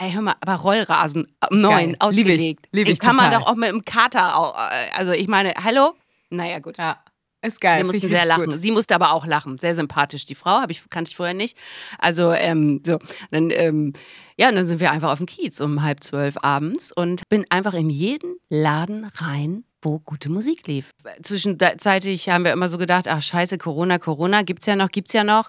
Ey, 0.01 0.13
hör 0.13 0.23
mal, 0.23 0.37
aber 0.41 0.55
Rollrasen 0.55 1.27
um 1.51 1.61
neun 1.61 1.97
ausgelegt. 1.99 2.39
Lieb 2.39 2.59
ich, 2.63 2.73
lieb 2.73 2.89
ich 2.89 2.99
kann 3.01 3.17
total. 3.17 3.31
man 3.31 3.41
doch 3.41 3.49
auch 3.49 3.57
mit 3.57 3.71
dem 3.71 3.85
Kater, 3.85 4.37
auch, 4.37 4.55
äh, 4.55 4.91
also 4.97 5.13
ich 5.13 5.27
meine, 5.27 5.55
hallo? 5.63 5.95
Naja, 6.31 6.61
gut. 6.61 6.79
Ja. 6.79 6.99
Ist 7.41 7.61
geil. 7.61 7.79
Wir 7.79 7.85
mussten 7.85 8.09
sehr 8.09 8.25
lachen. 8.25 8.47
Gut. 8.47 8.61
Sie 8.61 8.73
musste 8.73 8.95
aber 8.97 9.13
auch 9.13 9.25
lachen. 9.25 9.59
Sehr 9.59 9.77
sympathisch, 9.77 10.25
die 10.25 10.35
Frau. 10.35 10.61
Hab 10.61 10.71
ich, 10.71 10.89
kannte 10.91 11.11
ich 11.11 11.17
vorher 11.17 11.35
nicht. 11.35 11.57
Also, 11.99 12.33
ähm, 12.33 12.83
so. 12.85 12.99
Dann, 13.31 13.51
ähm, 13.51 13.93
ja, 14.37 14.51
dann 14.51 14.67
sind 14.67 14.81
wir 14.81 14.91
einfach 14.91 15.13
auf 15.13 15.19
dem 15.19 15.27
Kiez 15.27 15.61
um 15.61 15.83
halb 15.83 16.03
zwölf 16.03 16.37
abends 16.43 16.91
und 16.91 17.29
bin 17.29 17.47
einfach 17.49 17.75
in 17.75 17.91
jeden 17.91 18.37
Laden 18.49 19.05
rein, 19.05 19.65
wo 19.83 20.01
gute 20.01 20.31
Musik 20.31 20.67
lief. 20.67 20.91
Zwischenzeitlich 21.23 22.29
haben 22.29 22.45
wir 22.45 22.53
immer 22.53 22.69
so 22.69 22.77
gedacht, 22.77 23.07
ach 23.07 23.23
scheiße, 23.23 23.59
Corona, 23.59 23.99
Corona, 23.99 24.43
gibt's 24.43 24.67
ja 24.67 24.75
noch, 24.75 24.91
gibt's 24.91 25.13
ja 25.13 25.23
noch. 25.23 25.47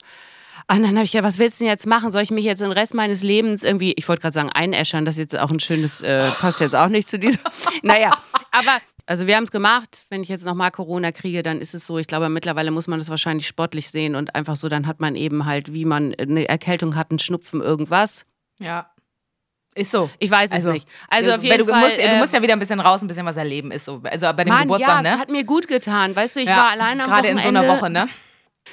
Und 0.71 0.83
dann 0.83 0.95
habe 0.95 1.03
ich 1.03 1.11
gedacht, 1.11 1.27
was 1.27 1.39
willst 1.39 1.59
du 1.59 1.63
denn 1.63 1.71
jetzt 1.71 1.87
machen? 1.87 2.11
Soll 2.11 2.21
ich 2.21 2.29
mich 2.29 2.45
jetzt 2.45 2.61
den 2.61 2.71
Rest 2.71 2.93
meines 2.93 3.23
Lebens 3.23 3.63
irgendwie, 3.63 3.93
ich 3.93 4.07
wollte 4.07 4.21
gerade 4.21 4.33
sagen, 4.33 4.49
einäschern, 4.51 5.03
das 5.03 5.15
ist 5.15 5.19
jetzt 5.19 5.39
auch 5.39 5.49
ein 5.49 5.59
schönes, 5.59 6.01
äh, 6.01 6.29
passt 6.39 6.59
jetzt 6.59 6.75
auch 6.75 6.89
nicht 6.89 7.07
zu 7.07 7.17
diesem. 7.17 7.41
naja, 7.81 8.11
aber 8.51 8.77
Also 9.07 9.25
wir 9.25 9.35
haben 9.35 9.45
es 9.45 9.51
gemacht. 9.51 10.03
Wenn 10.09 10.21
ich 10.21 10.29
jetzt 10.29 10.45
nochmal 10.45 10.69
Corona 10.69 11.11
kriege, 11.11 11.41
dann 11.41 11.59
ist 11.59 11.73
es 11.73 11.87
so. 11.87 11.97
Ich 11.97 12.05
glaube, 12.05 12.29
mittlerweile 12.29 12.69
muss 12.69 12.85
man 12.85 12.99
das 12.99 13.09
wahrscheinlich 13.09 13.47
sportlich 13.47 13.89
sehen 13.89 14.15
und 14.15 14.35
einfach 14.35 14.55
so, 14.55 14.69
dann 14.69 14.85
hat 14.85 14.99
man 14.99 15.15
eben 15.15 15.47
halt, 15.47 15.73
wie 15.73 15.85
man 15.85 16.13
eine 16.13 16.47
Erkältung 16.47 16.95
hat, 16.95 17.09
einen 17.09 17.17
Schnupfen, 17.17 17.61
irgendwas. 17.61 18.27
Ja. 18.59 18.91
Ist 19.73 19.89
so. 19.89 20.11
Ich 20.19 20.29
weiß 20.29 20.49
es 20.49 20.55
Also, 20.57 20.71
nicht. 20.71 20.87
Also 21.07 21.31
auf 21.31 21.43
jeden 21.43 21.57
du, 21.57 21.65
Fall. 21.65 21.81
musst, 21.81 21.97
du 21.97 22.01
äh, 22.01 22.19
musst 22.19 22.33
ja 22.33 22.41
wieder 22.43 22.53
ein 22.53 22.59
bisschen 22.59 22.79
raus, 22.79 23.01
ein 23.01 23.07
bisschen 23.07 23.25
was 23.25 23.37
erleben. 23.37 23.71
Ist 23.71 23.85
so. 23.85 24.01
Also 24.03 24.27
bei 24.33 24.43
dem 24.43 24.49
Mann, 24.49 24.63
Geburtstag, 24.63 24.97
ja, 24.97 25.01
ne? 25.01 25.09
es 25.15 25.19
hat 25.19 25.29
mir 25.29 25.43
gut 25.43 25.67
getan. 25.67 26.15
Weißt 26.15 26.35
du, 26.35 26.41
ich 26.41 26.47
ja, 26.47 26.57
war 26.57 26.69
alleine 26.69 27.05
am 27.05 27.09
Gerade 27.09 27.29
in 27.29 27.39
so 27.39 27.47
einer 27.47 27.67
Woche, 27.67 27.89
ne? 27.89 28.07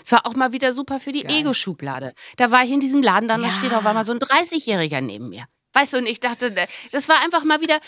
Es 0.04 0.12
war 0.12 0.26
auch 0.26 0.34
mal 0.34 0.52
wieder 0.52 0.72
super 0.72 1.00
für 1.00 1.12
die. 1.12 1.24
Ego-Schublade. 1.24 2.12
Da 2.36 2.50
war 2.50 2.64
ich 2.64 2.70
in 2.70 2.80
diesem 2.80 3.02
Laden, 3.02 3.28
dann 3.28 3.42
Ja. 3.42 3.50
steht 3.50 3.74
auf 3.74 3.84
einmal 3.86 4.04
so 4.04 4.12
ein 4.12 4.18
30-Jähriger 4.18 5.00
neben 5.00 5.28
mir. 5.28 5.44
Weißt 5.72 5.92
du, 5.92 5.98
und 5.98 6.06
ich 6.06 6.20
dachte, 6.20 6.56
äh, 6.56 6.66
das 6.90 7.08
war 7.08 7.20
einfach 7.22 7.44
mal 7.44 7.60
wieder, 7.60 7.78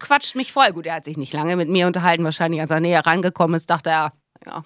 quatscht 0.00 0.34
mich 0.34 0.52
voll. 0.52 0.72
Gut, 0.72 0.86
er 0.86 0.94
hat 0.96 1.04
sich 1.04 1.16
nicht 1.16 1.32
lange 1.32 1.54
mit 1.56 1.68
mir 1.68 1.86
unterhalten. 1.86 2.24
Wahrscheinlich, 2.24 2.60
als 2.60 2.70
er 2.70 2.80
näher 2.80 3.06
rangekommen 3.06 3.54
ist, 3.56 3.70
dachte 3.70 3.90
er, 3.90 4.12
ja. 4.44 4.64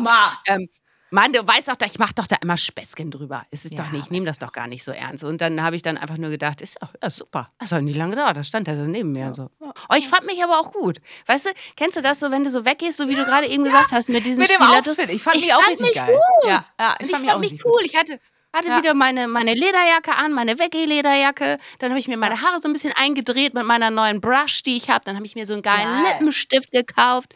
mal. 0.00 0.32
Ähm, 0.46 0.68
Mann, 1.10 1.32
du 1.32 1.46
weißt 1.46 1.68
doch, 1.68 1.76
ich 1.86 1.98
mache 1.98 2.14
doch 2.14 2.26
da 2.26 2.36
immer 2.42 2.56
Späßchen 2.56 3.10
drüber. 3.10 3.44
Es 3.50 3.64
ist 3.64 3.74
Ja, 3.74 3.84
doch 3.84 3.92
nicht, 3.92 4.04
ich 4.06 4.10
nehme 4.10 4.26
das 4.26 4.38
doch 4.38 4.52
gar 4.52 4.66
nicht 4.66 4.82
so 4.82 4.90
ernst. 4.90 5.22
Und 5.22 5.40
dann 5.40 5.62
habe 5.62 5.76
ich 5.76 5.82
dann 5.82 5.96
einfach 5.96 6.16
nur 6.16 6.30
gedacht, 6.30 6.60
ist 6.60 6.76
ja, 6.82 6.88
ja 7.02 7.10
super. 7.10 7.52
Das 7.58 7.70
doch 7.70 7.80
nicht 7.80 7.96
lange 7.96 8.16
da. 8.16 8.32
Da 8.32 8.42
stand 8.42 8.66
er 8.68 8.74
dann 8.76 8.90
neben 8.90 9.12
mir. 9.12 9.26
und 9.26 9.34
So. 9.34 9.50
Oh, 9.60 9.94
ich 9.96 10.08
fand 10.08 10.26
mich 10.26 10.42
aber 10.42 10.58
auch 10.58 10.72
gut. 10.72 10.98
Weißt 11.26 11.46
du, 11.46 11.50
kennst 11.76 11.96
du 11.96 12.02
das 12.02 12.18
so, 12.18 12.30
wenn 12.32 12.42
du 12.44 12.50
so 12.50 12.64
weggehst, 12.64 12.96
so 12.96 13.08
wie 13.08 13.14
du 13.14 13.24
gerade 13.24 13.46
eben 13.46 13.62
gesagt 13.64 13.92
hast, 13.92 14.08
mit 14.08 14.26
diesen 14.26 14.40
Mit 14.40 14.50
dem 14.50 14.60
Stilettos? 14.62 14.88
Outfit. 14.98 15.10
Ich 15.10 15.22
fand 15.22 15.36
Ich 15.36 15.42
mich 15.44 15.54
auch 15.54 15.60
fand 15.60 15.70
richtig 15.80 15.86
mich 15.88 15.94
geil. 15.94 16.14
gut. 16.42 16.50
Ja, 16.50 16.62
ja 16.80 16.96
ich 16.98 17.06
ich 17.06 17.10
fand 17.12 17.24
mich 17.24 17.32
auch 17.32 17.38
mich 17.38 17.64
cool. 17.64 17.72
gut. 17.72 17.82
Ich 17.84 17.96
hatte, 17.96 18.18
hatte 18.52 18.68
Ja. 18.68 18.78
wieder 18.78 18.94
meine, 18.94 19.28
meine 19.28 19.54
Lederjacke 19.54 20.14
an, 20.16 20.32
meine 20.32 20.58
Veggie-Lederjacke. 20.58 21.58
Dann 21.78 21.90
habe 21.90 22.00
ich 22.00 22.08
mir 22.08 22.16
meine 22.16 22.40
Haare 22.42 22.60
so 22.60 22.68
ein 22.68 22.72
bisschen 22.72 22.92
eingedreht 22.96 23.54
mit 23.54 23.64
meiner 23.64 23.90
neuen 23.90 24.20
Brush, 24.20 24.62
die 24.64 24.76
ich 24.76 24.90
habe. 24.90 25.04
Dann 25.04 25.14
habe 25.16 25.24
ich 25.26 25.34
mir 25.36 25.46
so 25.46 25.52
einen 25.52 25.62
geilen 25.62 26.02
Geil. 26.02 26.12
Lippenstift 26.14 26.72
gekauft. 26.72 27.34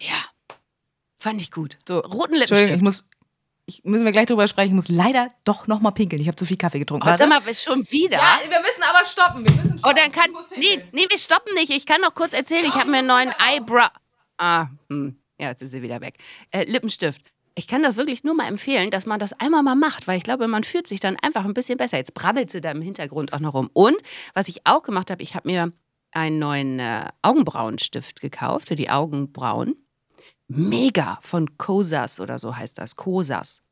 Ja, 0.00 0.14
fand 1.18 1.40
ich 1.40 1.50
gut. 1.50 1.76
So, 1.86 1.98
Roten 1.98 2.34
Entschuldigung, 2.34 2.40
Lippenstift. 2.40 2.76
ich 2.76 2.82
muss, 2.82 3.04
ich, 3.66 3.84
müssen 3.84 4.04
wir 4.06 4.12
gleich 4.12 4.26
drüber 4.26 4.48
sprechen. 4.48 4.70
Ich 4.70 4.74
muss 4.74 4.88
leider 4.88 5.28
doch 5.44 5.66
noch 5.66 5.80
mal 5.80 5.90
pinkeln. 5.90 6.22
Ich 6.22 6.28
habe 6.28 6.36
zu 6.36 6.46
viel 6.46 6.56
Kaffee 6.56 6.78
getrunken. 6.78 7.06
Oh, 7.06 7.14
sag 7.18 7.28
mal, 7.28 7.42
schon 7.54 7.88
wieder? 7.90 8.16
Ja, 8.16 8.38
wir 8.48 8.60
müssen 8.60 8.82
aber 8.82 9.04
stoppen. 9.04 9.44
Wir 9.46 9.52
müssen 9.54 9.74
Oh, 9.74 9.78
stoppen. 9.90 9.96
dann 9.96 10.12
kann. 10.12 10.30
Nee, 10.56 10.82
nee, 10.92 11.04
wir 11.08 11.18
stoppen 11.18 11.52
nicht. 11.54 11.70
Ich 11.70 11.84
kann 11.84 12.00
noch 12.00 12.14
kurz 12.14 12.32
erzählen. 12.32 12.64
Ich 12.64 12.74
habe 12.74 12.90
mir 12.90 12.98
einen 12.98 13.08
neuen 13.08 13.32
Eyebrow. 13.38 13.90
Ah, 14.38 14.68
hm. 14.88 15.18
Ja, 15.40 15.48
jetzt 15.50 15.62
ist 15.62 15.72
sie 15.72 15.82
wieder 15.82 16.00
weg. 16.00 16.16
Äh, 16.50 16.64
Lippenstift. 16.64 17.20
Ich 17.54 17.66
kann 17.66 17.82
das 17.82 17.96
wirklich 17.96 18.22
nur 18.22 18.34
mal 18.34 18.46
empfehlen, 18.46 18.90
dass 18.90 19.04
man 19.04 19.18
das 19.18 19.32
einmal 19.34 19.62
mal 19.64 19.74
macht, 19.74 20.06
weil 20.06 20.16
ich 20.16 20.22
glaube, 20.24 20.46
man 20.46 20.62
fühlt 20.64 20.86
sich 20.86 21.00
dann 21.00 21.16
einfach 21.22 21.44
ein 21.44 21.54
bisschen 21.54 21.76
besser. 21.76 21.96
Jetzt 21.98 22.14
brabbelt 22.14 22.50
sie 22.50 22.60
da 22.60 22.70
im 22.70 22.82
Hintergrund 22.82 23.32
auch 23.32 23.40
noch 23.40 23.54
rum. 23.54 23.68
Und 23.72 23.96
was 24.34 24.46
ich 24.48 24.60
auch 24.64 24.82
gemacht 24.84 25.10
habe, 25.10 25.22
ich 25.24 25.34
habe 25.34 25.48
mir 25.48 25.72
einen 26.12 26.38
neuen 26.38 26.78
äh, 26.78 27.06
Augenbrauenstift 27.22 28.20
gekauft 28.20 28.68
für 28.68 28.76
die 28.76 28.90
Augenbrauen. 28.90 29.74
Mega 30.48 31.18
von 31.20 31.58
Kosas 31.58 32.20
oder 32.20 32.38
so 32.38 32.56
heißt 32.56 32.78
das. 32.78 32.96
Kosas. 32.96 33.62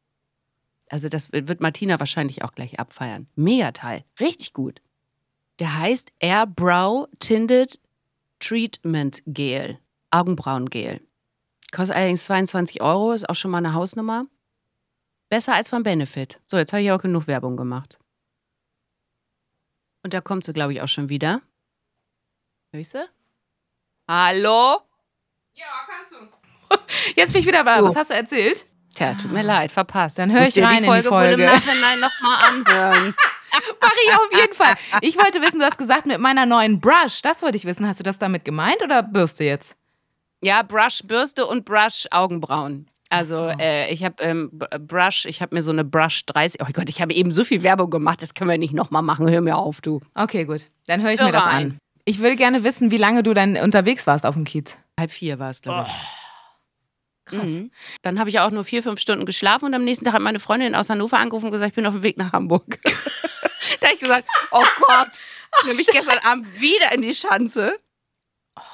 Also 0.88 1.08
das 1.08 1.32
wird 1.32 1.60
Martina 1.60 1.98
wahrscheinlich 1.98 2.44
auch 2.44 2.52
gleich 2.52 2.78
abfeiern. 2.78 3.26
Mega 3.34 3.72
Teil. 3.72 4.04
Richtig 4.20 4.52
gut. 4.52 4.80
Der 5.58 5.78
heißt 5.78 6.12
Air 6.20 6.46
Brow 6.46 7.08
Tinted 7.18 7.80
Treatment 8.38 9.22
Gel. 9.26 9.78
Augenbrauengel. 10.10 11.00
Kostet 11.72 11.96
allerdings 11.96 12.24
22 12.24 12.80
Euro, 12.82 13.12
ist 13.12 13.28
auch 13.28 13.34
schon 13.34 13.50
mal 13.50 13.58
eine 13.58 13.74
Hausnummer. 13.74 14.26
Besser 15.28 15.54
als 15.54 15.68
von 15.68 15.82
Benefit. 15.82 16.40
So, 16.46 16.56
jetzt 16.56 16.72
habe 16.72 16.82
ich 16.82 16.92
auch 16.92 17.02
genug 17.02 17.26
Werbung 17.26 17.56
gemacht. 17.56 17.98
Und 20.04 20.14
da 20.14 20.20
kommt 20.20 20.44
sie, 20.44 20.52
glaube 20.52 20.72
ich, 20.72 20.82
auch 20.82 20.88
schon 20.88 21.08
wieder. 21.08 21.42
Hör 22.70 22.80
ich 22.80 22.88
sie? 22.88 23.04
Hallo? 24.06 24.82
Jetzt 27.16 27.32
bin 27.32 27.40
ich 27.42 27.46
wieder 27.46 27.64
da. 27.64 27.78
Du. 27.78 27.84
Was 27.88 27.96
hast 27.96 28.10
du 28.10 28.14
erzählt? 28.14 28.64
Tja, 28.94 29.14
tut 29.14 29.30
mir 29.32 29.42
leid, 29.42 29.72
verpasst. 29.72 30.18
Dann 30.18 30.32
hör 30.32 30.40
Musst 30.40 30.56
ich 30.56 30.64
rein 30.64 30.82
in 30.82 30.90
die 30.90 31.02
die 31.02 31.02
Folge, 31.06 31.10
wohl 31.10 31.22
im 31.24 31.28
Folge. 31.40 31.44
Nachhinein 31.44 32.00
nochmal 32.00 32.38
anhören. 32.48 33.14
Mach 33.80 33.92
ich 34.06 34.14
auf 34.14 34.40
jeden 34.40 34.54
Fall. 34.54 34.74
Ich 35.02 35.16
wollte 35.18 35.40
wissen, 35.42 35.58
du 35.58 35.64
hast 35.66 35.78
gesagt, 35.78 36.06
mit 36.06 36.18
meiner 36.18 36.46
neuen 36.46 36.80
Brush. 36.80 37.20
Das 37.22 37.42
wollte 37.42 37.56
ich 37.56 37.64
wissen. 37.66 37.86
Hast 37.86 38.00
du 38.00 38.04
das 38.04 38.18
damit 38.18 38.44
gemeint 38.44 38.82
oder 38.82 39.02
Bürste 39.02 39.44
jetzt? 39.44 39.76
Ja, 40.42 40.62
Brush 40.62 41.02
Bürste 41.04 41.46
und 41.46 41.64
Brush 41.64 42.06
Augenbrauen. 42.10 42.88
Also 43.08 43.36
so. 43.36 43.48
äh, 43.58 43.90
ich 43.92 44.02
habe 44.04 44.16
ähm, 44.22 44.50
B- 44.52 44.66
Brush, 44.80 45.26
ich 45.26 45.40
habe 45.40 45.54
mir 45.54 45.62
so 45.62 45.70
eine 45.70 45.84
Brush 45.84 46.24
30. 46.26 46.60
Oh 46.62 46.66
Gott, 46.72 46.88
ich 46.88 47.00
habe 47.00 47.12
eben 47.14 47.30
so 47.30 47.44
viel 47.44 47.62
Werbung 47.62 47.88
gemacht, 47.90 48.20
das 48.20 48.34
können 48.34 48.50
wir 48.50 48.58
nicht 48.58 48.74
nochmal 48.74 49.02
machen. 49.02 49.28
Hör 49.30 49.40
mir 49.42 49.56
auf, 49.56 49.80
du. 49.80 50.00
Okay, 50.14 50.44
gut. 50.44 50.68
Dann 50.86 51.02
höre 51.02 51.12
ich 51.12 51.20
Hör 51.20 51.26
mir 51.26 51.32
das 51.32 51.44
an. 51.44 51.78
Ich 52.04 52.18
würde 52.18 52.36
gerne 52.36 52.64
wissen, 52.64 52.90
wie 52.90 52.98
lange 52.98 53.22
du 53.22 53.32
dann 53.34 53.56
unterwegs 53.56 54.06
warst 54.06 54.26
auf 54.26 54.34
dem 54.34 54.44
Kiez. 54.44 54.76
Halb 54.98 55.10
vier 55.10 55.38
war 55.38 55.50
es, 55.50 55.60
glaube 55.60 55.86
ich. 55.86 55.92
Krass. 57.26 57.44
Mhm. 57.44 57.72
Dann 58.02 58.18
habe 58.20 58.30
ich 58.30 58.38
auch 58.38 58.50
nur 58.50 58.64
vier, 58.64 58.82
fünf 58.82 59.00
Stunden 59.00 59.26
geschlafen 59.26 59.66
und 59.66 59.74
am 59.74 59.84
nächsten 59.84 60.04
Tag 60.04 60.14
hat 60.14 60.22
meine 60.22 60.38
Freundin 60.38 60.74
aus 60.74 60.88
Hannover 60.88 61.18
angerufen 61.18 61.46
und 61.46 61.52
gesagt, 61.52 61.70
ich 61.70 61.74
bin 61.74 61.86
auf 61.86 61.94
dem 61.94 62.02
Weg 62.04 62.16
nach 62.16 62.32
Hamburg. 62.32 62.78
da 63.80 63.88
habe 63.88 63.94
ich 63.94 64.00
gesagt, 64.00 64.28
oh 64.52 64.64
Gott, 64.80 65.08
nämlich 65.66 65.88
gestern 65.88 66.18
Abend 66.18 66.60
wieder 66.60 66.92
in 66.94 67.02
die 67.02 67.14
Schanze. 67.14 67.76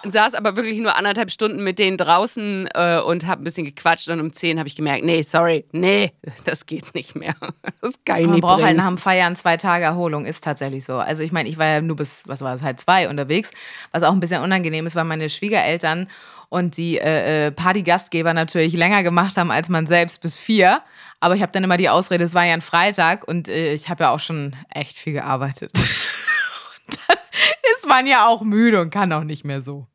Saß 0.05 0.35
aber 0.35 0.57
wirklich 0.57 0.79
nur 0.79 0.97
anderthalb 0.97 1.31
Stunden 1.31 1.65
mit 1.65 1.79
denen 1.79 1.97
draußen 1.97 2.69
äh, 2.75 3.01
und 3.01 3.27
habe 3.27 3.43
ein 3.43 3.45
bisschen 3.45 3.65
gequatscht 3.65 4.09
und 4.09 4.21
um 4.21 4.33
zehn 4.33 4.59
habe 4.59 4.69
ich 4.69 4.77
gemerkt, 4.77 5.05
nee, 5.05 5.23
sorry, 5.23 5.65
nee, 5.73 6.13
das 6.45 6.67
geht 6.67 6.95
nicht 6.95 7.15
mehr. 7.15 7.35
Das 7.81 7.95
kann 8.05 8.21
ich 8.21 8.27
Man 8.29 8.41
braucht 8.41 8.63
halt 8.63 8.77
nach 8.77 8.87
dem 8.87 8.97
Feiern 8.97 9.35
zwei 9.35 9.57
Tage 9.57 9.85
Erholung, 9.85 10.25
ist 10.25 10.45
tatsächlich 10.45 10.85
so. 10.85 10.99
Also 10.99 11.25
ich 11.25 11.33
meine, 11.33 11.49
ich 11.49 11.59
war 11.59 11.67
ja 11.67 11.81
nur 11.81 11.97
bis, 11.97 12.23
was 12.29 12.41
war 12.41 12.55
es, 12.55 12.63
halb 12.63 12.79
zwei 12.79 13.09
unterwegs, 13.09 13.51
was 13.91 14.05
auch 14.05 14.13
ein 14.13 14.21
bisschen 14.21 14.41
unangenehm 14.41 14.87
ist, 14.87 14.95
weil 14.95 15.03
meine 15.03 15.29
Schwiegereltern 15.29 16.07
und 16.49 16.77
die 16.77 16.99
äh, 16.99 17.47
äh, 17.47 17.51
Partygastgeber 17.51 18.35
natürlich 18.35 18.75
länger 18.75 19.03
gemacht 19.03 19.37
haben 19.37 19.51
als 19.51 19.69
man 19.69 19.87
selbst 19.87 20.21
bis 20.21 20.37
vier. 20.37 20.83
Aber 21.19 21.35
ich 21.35 21.43
habe 21.43 21.51
dann 21.51 21.65
immer 21.65 21.77
die 21.77 21.89
Ausrede, 21.89 22.25
es 22.25 22.35
war 22.35 22.45
ja 22.45 22.53
ein 22.53 22.61
Freitag 22.61 23.27
und 23.27 23.49
äh, 23.49 23.73
ich 23.73 23.89
habe 23.89 24.05
ja 24.05 24.11
auch 24.11 24.21
schon 24.21 24.55
echt 24.69 24.99
viel 24.99 25.15
gearbeitet. 25.15 25.73
und 26.89 26.99
dann 27.09 27.17
man 27.93 28.07
ja 28.07 28.27
auch 28.27 28.43
müde 28.43 28.81
und 28.81 28.91
kann 28.91 29.13
auch 29.13 29.25
nicht 29.25 29.45
mehr 29.45 29.61
so. 29.61 29.87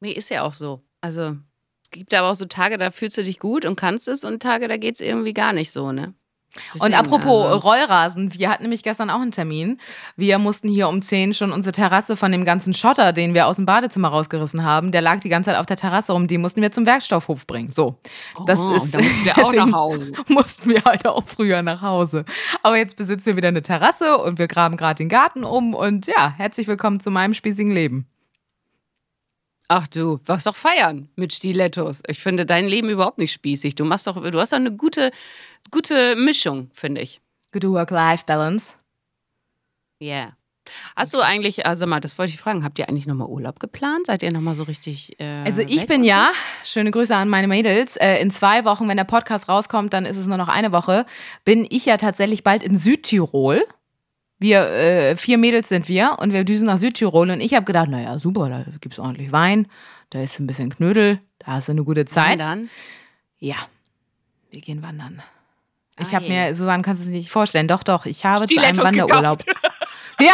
Nee, 0.00 0.12
ist 0.12 0.30
ja 0.30 0.42
auch 0.42 0.54
so. 0.54 0.82
Also, 1.00 1.36
es 1.82 1.90
gibt 1.90 2.12
aber 2.12 2.30
auch 2.30 2.34
so 2.34 2.46
Tage, 2.46 2.76
da 2.76 2.90
fühlst 2.90 3.16
du 3.16 3.22
dich 3.22 3.38
gut 3.38 3.64
und 3.64 3.76
kannst 3.76 4.08
es 4.08 4.24
und 4.24 4.42
Tage, 4.42 4.68
da 4.68 4.76
geht 4.76 4.96
es 4.96 5.00
irgendwie 5.00 5.32
gar 5.32 5.52
nicht 5.52 5.70
so, 5.70 5.92
ne? 5.92 6.14
Und 6.56 6.64
Deswegen, 6.74 6.94
apropos 6.94 7.46
also- 7.46 7.58
Rollrasen, 7.68 8.34
wir 8.34 8.50
hatten 8.50 8.62
nämlich 8.64 8.82
gestern 8.82 9.10
auch 9.10 9.20
einen 9.20 9.30
Termin. 9.30 9.78
Wir 10.16 10.38
mussten 10.38 10.68
hier 10.68 10.88
um 10.88 11.02
10 11.02 11.32
schon 11.34 11.52
unsere 11.52 11.72
Terrasse 11.72 12.16
von 12.16 12.32
dem 12.32 12.44
ganzen 12.44 12.74
Schotter, 12.74 13.12
den 13.12 13.34
wir 13.34 13.46
aus 13.46 13.56
dem 13.56 13.66
Badezimmer 13.66 14.08
rausgerissen 14.08 14.64
haben, 14.64 14.90
der 14.90 15.00
lag 15.02 15.20
die 15.20 15.28
ganze 15.28 15.50
Zeit 15.50 15.58
auf 15.60 15.66
der 15.66 15.76
Terrasse 15.76 16.12
rum, 16.12 16.26
die 16.26 16.38
mussten 16.38 16.60
wir 16.60 16.72
zum 16.72 16.84
Werkstoffhof 16.86 17.46
bringen. 17.46 17.70
So. 17.70 17.98
Das 18.46 18.58
Oh, 18.58 18.72
ist 18.74 18.92
da 18.94 18.98
mussten 18.98 19.24
wir 19.24 19.38
auch 19.44 19.52
nach 19.52 19.72
Hause. 19.72 20.12
mussten 20.28 20.70
wir 20.70 20.82
halt 20.84 21.06
auch 21.06 21.24
früher 21.26 21.62
nach 21.62 21.82
Hause. 21.82 22.24
Aber 22.62 22.76
jetzt 22.76 22.96
besitzen 22.96 23.26
wir 23.26 23.36
wieder 23.36 23.48
eine 23.48 23.62
Terrasse 23.62 24.18
und 24.18 24.38
wir 24.38 24.48
graben 24.48 24.76
gerade 24.76 24.96
den 24.96 25.08
Garten 25.08 25.44
um 25.44 25.74
und 25.74 26.06
ja, 26.06 26.34
herzlich 26.36 26.66
willkommen 26.66 26.98
zu 26.98 27.10
meinem 27.10 27.34
spießigen 27.34 27.72
Leben. 27.72 28.06
Ach 29.68 29.86
du, 29.86 30.18
was 30.24 30.44
doch 30.44 30.56
feiern 30.56 31.10
mit 31.14 31.34
Stilettos. 31.34 32.02
Ich 32.08 32.20
finde 32.20 32.46
dein 32.46 32.66
Leben 32.66 32.88
überhaupt 32.88 33.18
nicht 33.18 33.32
spießig. 33.32 33.74
Du 33.74 33.84
machst 33.84 34.06
doch, 34.06 34.16
du 34.30 34.40
hast 34.40 34.52
doch 34.52 34.56
eine 34.56 34.74
gute, 34.74 35.10
gute 35.70 36.16
Mischung, 36.16 36.70
finde 36.72 37.02
ich. 37.02 37.20
Good 37.52 37.64
Work-Life-Balance. 37.64 38.72
Ja. 40.00 40.08
Yeah. 40.08 40.32
Hast 40.96 41.14
du 41.14 41.20
eigentlich, 41.20 41.66
also 41.66 41.86
mal, 41.86 42.00
das 42.00 42.18
wollte 42.18 42.32
ich 42.32 42.38
fragen, 42.38 42.64
habt 42.64 42.78
ihr 42.78 42.88
eigentlich 42.88 43.06
nochmal 43.06 43.28
Urlaub 43.28 43.60
geplant? 43.60 44.06
Seid 44.06 44.22
ihr 44.22 44.32
nochmal 44.32 44.56
so 44.56 44.64
richtig. 44.64 45.18
Äh, 45.20 45.44
Also 45.44 45.62
ich 45.62 45.86
bin 45.86 46.04
ja, 46.04 46.32
schöne 46.64 46.90
Grüße 46.90 47.14
an 47.14 47.28
meine 47.28 47.48
Mädels, 47.48 47.96
äh, 47.96 48.16
in 48.20 48.30
zwei 48.30 48.64
Wochen, 48.64 48.88
wenn 48.88 48.96
der 48.96 49.04
Podcast 49.04 49.48
rauskommt, 49.48 49.92
dann 49.92 50.04
ist 50.04 50.16
es 50.16 50.26
nur 50.26 50.36
noch 50.36 50.48
eine 50.48 50.72
Woche, 50.72 51.06
bin 51.44 51.66
ich 51.68 51.86
ja 51.86 51.96
tatsächlich 51.96 52.44
bald 52.44 52.62
in 52.62 52.76
Südtirol. 52.76 53.64
Wir, 54.38 54.60
äh, 54.68 55.16
vier 55.16 55.36
Mädels 55.38 55.68
sind 55.68 55.88
wir 55.88 56.16
und 56.20 56.32
wir 56.32 56.44
düsen 56.44 56.66
nach 56.66 56.78
Südtirol 56.78 57.30
und 57.30 57.40
ich 57.40 57.54
habe 57.54 57.64
gedacht, 57.66 57.88
naja, 57.88 58.18
super, 58.18 58.48
da 58.48 58.64
gibt 58.80 58.94
es 58.94 58.98
ordentlich 59.00 59.32
Wein, 59.32 59.66
da 60.10 60.22
ist 60.22 60.38
ein 60.38 60.46
bisschen 60.46 60.70
Knödel, 60.74 61.20
da 61.40 61.52
hast 61.52 61.68
du 61.68 61.72
eine 61.72 61.82
gute 61.84 62.04
Zeit. 62.04 62.38
Wandern? 62.38 62.70
Ja, 63.40 63.56
wir 64.50 64.60
gehen 64.60 64.82
wandern. 64.82 65.22
Ich 66.00 66.08
Ah, 66.08 66.12
habe 66.14 66.28
mir, 66.28 66.54
Susanne, 66.54 66.82
kannst 66.84 67.02
du 67.02 67.06
es 67.06 67.10
nicht 67.12 67.30
vorstellen, 67.30 67.66
doch, 67.66 67.82
doch, 67.82 68.06
ich 68.06 68.24
habe 68.24 68.46
zu 68.46 68.60
einem 68.60 68.74
Stilettos 68.74 68.84
Wanderurlaub. 68.84 69.38
Ja. 70.20 70.32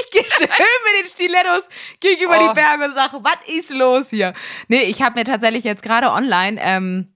Ich 0.00 0.10
gehe 0.10 0.24
schön 0.24 0.46
mit 0.48 1.04
den 1.04 1.10
Stilettos 1.10 1.64
gegenüber 2.00 2.38
Oh. 2.40 2.48
die 2.48 2.54
Berge 2.54 2.84
und 2.84 2.94
sage, 2.94 3.18
was 3.22 3.48
ist 3.48 3.70
los 3.70 4.10
hier? 4.10 4.32
Nee, 4.68 4.82
ich 4.82 5.02
habe 5.02 5.18
mir 5.18 5.24
tatsächlich 5.24 5.64
jetzt 5.64 5.82
gerade 5.82 6.10
online 6.10 6.58
ähm, 6.62 7.12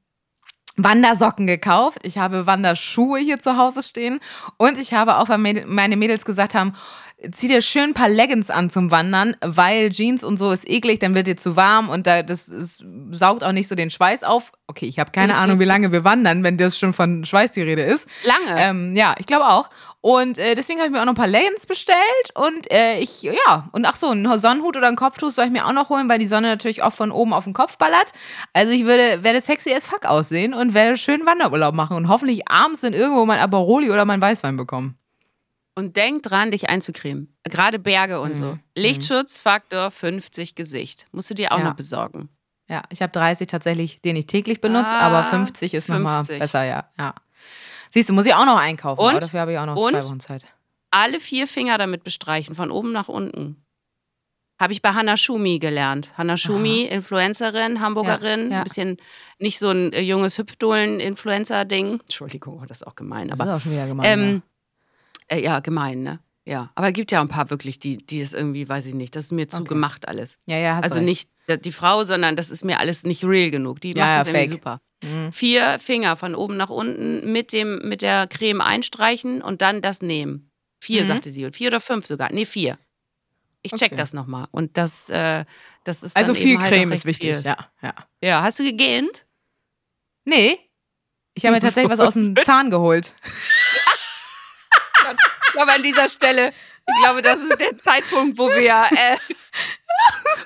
Wandersocken 0.77 1.47
gekauft. 1.47 1.99
Ich 2.03 2.19
habe 2.19 2.47
Wanderschuhe 2.47 3.19
hier 3.21 3.41
zu 3.41 3.57
Hause 3.57 3.83
stehen. 3.83 4.21
Und 4.57 4.79
ich 4.79 4.95
habe 4.95 5.19
auch, 5.19 5.29
weil 5.29 5.39
meine 5.39 5.97
Mädels 5.97 6.25
gesagt 6.25 6.55
haben, 6.55 6.75
zieh 7.31 7.49
dir 7.49 7.63
schön 7.63 7.91
ein 7.91 7.95
paar 7.95 8.09
Leggings 8.09 8.51
an 8.51 8.71
zum 8.71 8.91
Wandern, 8.91 9.37
weil 9.41 9.91
Jeans 9.91 10.25
und 10.25 10.39
so 10.39 10.51
ist 10.51 10.69
eklig, 10.69 11.01
dann 11.01 11.15
wird 11.15 11.27
dir 11.27 11.37
zu 11.37 11.57
warm 11.57 11.89
und 11.89 12.07
da, 12.07 12.23
das 12.23 12.49
ist, 12.49 12.85
saugt 13.11 13.45
auch 13.45 13.53
nicht 13.53 13.69
so 13.69 13.75
den 13.75 13.91
Schweiß 13.91 14.25
auf. 14.25 14.53
Okay, 14.67 14.87
ich 14.87 14.99
habe 14.99 15.11
keine 15.13 15.37
Ahnung, 15.37 15.61
wie 15.61 15.65
lange 15.65 15.93
wir 15.93 16.05
wandern, 16.05 16.43
wenn 16.45 16.57
das 16.57 16.79
schon 16.79 16.93
von 16.93 17.25
Schweiß 17.25 17.53
die 17.53 17.63
Rede 17.63 17.83
ist. 17.83 18.09
Lange. 18.25 18.61
Ähm, 18.61 18.97
ja, 18.97 19.15
ich 19.19 19.27
glaube 19.27 19.45
auch. 19.45 19.69
Und 20.01 20.39
äh, 20.39 20.55
deswegen 20.55 20.81
habe 20.81 20.89
ich 20.89 20.93
mir 20.93 21.01
auch 21.01 21.05
noch 21.05 21.13
ein 21.13 21.17
paar 21.17 21.29
Leggings 21.29 21.67
bestellt 21.67 21.99
und 22.35 22.71
äh, 22.73 22.99
ich, 22.99 23.23
ja, 23.23 23.69
und 23.73 23.87
ach 23.87 23.97
so, 23.97 24.09
einen 24.09 24.39
Sonnenhut 24.39 24.77
oder 24.77 24.89
ein 24.89 24.97
Kopftuch 24.97 25.31
soll 25.31 25.45
ich 25.45 25.53
mir 25.53 25.67
auch 25.67 25.73
noch 25.73 25.91
holen, 25.91 26.09
weil 26.09 26.19
die 26.19 26.27
Sonne 26.27 26.49
natürlich 26.49 26.83
auch 26.83 26.93
von 26.93 27.13
oben 27.13 27.33
auf 27.33 27.45
den 27.45 27.53
Kopf 27.53 27.79
ballert. 27.79 28.13
Also 28.53 28.73
ich 28.73 28.85
würde, 28.85 29.23
werde 29.23 29.41
sexy 29.41 29.73
as 29.73 29.87
fuck 29.87 30.07
aussehen 30.07 30.55
und 30.55 30.75
werde 30.75 30.97
schön 30.97 31.25
Wanderurlaub 31.25 31.75
machen 31.75 31.97
und 31.97 32.09
hoffentlich 32.09 32.49
abends 32.49 32.81
dann 32.81 32.95
irgendwo 32.95 33.25
mein 33.27 33.39
Aperoli 33.39 33.91
oder 33.91 34.05
mein 34.05 34.21
Weißwein 34.21 34.57
bekommen. 34.57 34.99
Und 35.75 35.97
denk 35.97 36.23
dran, 36.23 36.51
dich 36.51 36.69
einzucremen. 36.69 37.35
Gerade 37.45 37.79
Berge 37.79 38.21
und 38.21 38.37
so. 38.37 38.45
Mhm. 38.45 38.61
Lichtschutzfaktor 38.77 39.91
50 39.91 40.55
Gesicht. 40.55 41.07
Musst 41.13 41.31
du 41.31 41.35
dir 41.35 41.53
auch 41.53 41.59
Ja. 41.59 41.65
noch 41.65 41.75
besorgen. 41.77 42.29
Ja, 42.69 42.83
ich 42.91 43.01
habe 43.03 43.13
30 43.13 43.47
tatsächlich, 43.47 44.01
den 44.03 44.17
ich 44.17 44.27
täglich 44.27 44.61
benutze, 44.61 44.91
Ah, 44.91 45.01
aber 45.01 45.25
50 45.25 45.75
ist 45.75 45.89
nochmal 45.89 46.17
50. 46.17 46.39
besser, 46.39 46.65
ja. 46.65 46.91
ja. 46.99 47.15
Siehst 47.91 48.09
du, 48.09 48.13
muss 48.13 48.27
ich 48.27 48.35
auch 48.35 48.47
noch 48.47 48.57
einkaufen, 48.59 49.01
Und? 49.01 49.11
aber 49.11 49.21
dafür 49.21 49.41
habe 49.41 49.53
ich 49.53 49.59
auch 49.59 49.67
noch 49.67 49.77
Und? 49.77 49.93
zwei 49.93 50.05
Wochen 50.09 50.21
Zeit. 50.21 50.47
Alle 50.91 51.21
vier 51.21 51.47
Finger 51.47 51.79
damit 51.79 52.05
bestreichen, 52.05 52.55
von 52.55 52.71
oben 52.71 52.93
nach 52.93 53.09
unten. 53.09 53.57
Habe 54.61 54.75
ich 54.75 54.83
bei 54.83 54.91
Hannah 54.93 55.17
Schumi 55.17 55.59
gelernt. 55.59 56.11
Hannah 56.17 56.37
Schumi, 56.37 56.83
Influencerin, 56.85 57.81
Hamburgerin, 57.81 58.45
Ja, 58.49 58.51
ja. 58.53 58.59
ein 58.59 58.65
bisschen 58.65 58.97
nicht 59.39 59.59
so 59.59 59.71
ein 59.71 59.93
äh, 59.93 60.01
junges 60.01 60.39
Hüpfdohlen-Influencer-Ding. 60.39 62.01
Entschuldigung, 62.01 62.65
das 62.69 62.83
ist 62.83 62.87
auch 62.87 62.95
gemein. 62.95 63.29
Das 63.29 63.41
Aber 63.41 63.51
ist 63.51 63.57
auch 63.57 63.63
schon 63.63 63.73
wieder 63.73 63.87
gemein. 63.87 64.07
Ähm, 64.07 64.43
äh, 65.33 65.43
ja, 65.43 65.61
gemein, 65.61 66.03
ne? 66.03 66.21
Ja. 66.47 66.71
Aber 66.75 66.89
es 66.89 66.93
gibt 66.95 67.13
ja 67.13 67.21
ein 67.21 67.29
paar 67.29 67.51
wirklich, 67.51 67.79
die, 67.79 67.99
die 67.99 68.21
es 68.21 68.33
irgendwie, 68.33 68.69
weiß 68.69 68.87
ich 68.87 68.95
nicht, 68.95 69.15
das 69.15 69.27
ist 69.27 69.33
mir 69.33 69.49
zu 69.49 69.59
Okay. 69.59 69.69
gemacht 69.69 70.09
alles. 70.09 70.39
ja, 70.47 70.57
ja, 70.59 70.77
hast 70.77 70.85
Also 70.85 70.97
recht. 70.97 71.05
nicht 71.49 71.65
die 71.65 71.73
Frau, 71.73 72.05
sondern 72.05 72.35
das 72.37 72.51
ist 72.51 72.65
mir 72.65 72.79
alles 72.81 73.05
nicht 73.05 73.25
real 73.25 73.51
genug. 73.51 73.81
Die 73.81 73.93
Ja, 73.95 74.05
macht 74.05 74.13
ja, 74.13 74.19
das 74.19 74.27
irgendwie 74.29 74.49
fake. 74.49 74.51
super. 74.51 74.81
Mhm. 75.05 75.33
Vier 75.33 75.79
Finger 75.79 76.17
von 76.17 76.35
oben 76.35 76.57
nach 76.57 76.71
unten 76.71 77.31
mit, 77.33 77.53
dem, 77.53 77.79
mit 77.89 78.03
der 78.03 78.27
Creme 78.29 78.61
einstreichen 78.61 79.41
und 79.43 79.63
dann 79.63 79.83
das 79.83 80.03
nehmen. 80.03 80.51
Vier, 80.83 81.03
Mhm. 81.03 81.07
sagte 81.09 81.33
sie. 81.33 81.45
Und 81.45 81.55
vier 81.55 81.69
oder 81.69 81.81
fünf 81.81 82.07
sogar. 82.07 82.33
Nee, 82.33 82.45
vier. 82.45 82.79
Ich 83.63 83.73
check 83.73 83.93
Okay. 83.93 83.97
das 83.97 84.13
nochmal. 84.13 84.47
Und 84.51 84.77
das, 84.77 85.09
äh, 85.11 85.45
das 85.85 86.03
ist 86.03 86.17
Also 86.17 86.35
viel 86.35 86.59
halt 86.59 86.73
Creme 86.73 86.91
auch 86.93 86.97
ist 86.97 87.05
wichtig, 87.05 87.37
Viel. 87.37 87.45
ja, 87.47 87.57
ja. 87.83 87.95
Ja, 88.21 88.43
hast 88.43 88.59
du 88.59 88.65
gegähnt? 88.65 89.27
Nee, 90.25 90.59
ich 91.35 91.45
habe 91.47 91.55
mir 91.55 91.61
tatsächlich 91.61 91.91
was 91.97 92.01
aus 92.01 92.15
dem 92.15 92.35
Zahn 92.45 92.71
geholt. 92.71 93.15
Ich 95.53 95.57
glaube, 95.57 95.73
an 95.73 95.83
dieser 95.83 96.09
Stelle, 96.09 96.49
ich 96.89 97.03
glaube, 97.03 97.21
das 97.21 97.39
ist 97.41 97.61
der 97.61 97.77
Zeitpunkt, 97.77 98.39
wo 98.39 98.49
wir, 98.49 98.87
äh, 98.91 99.17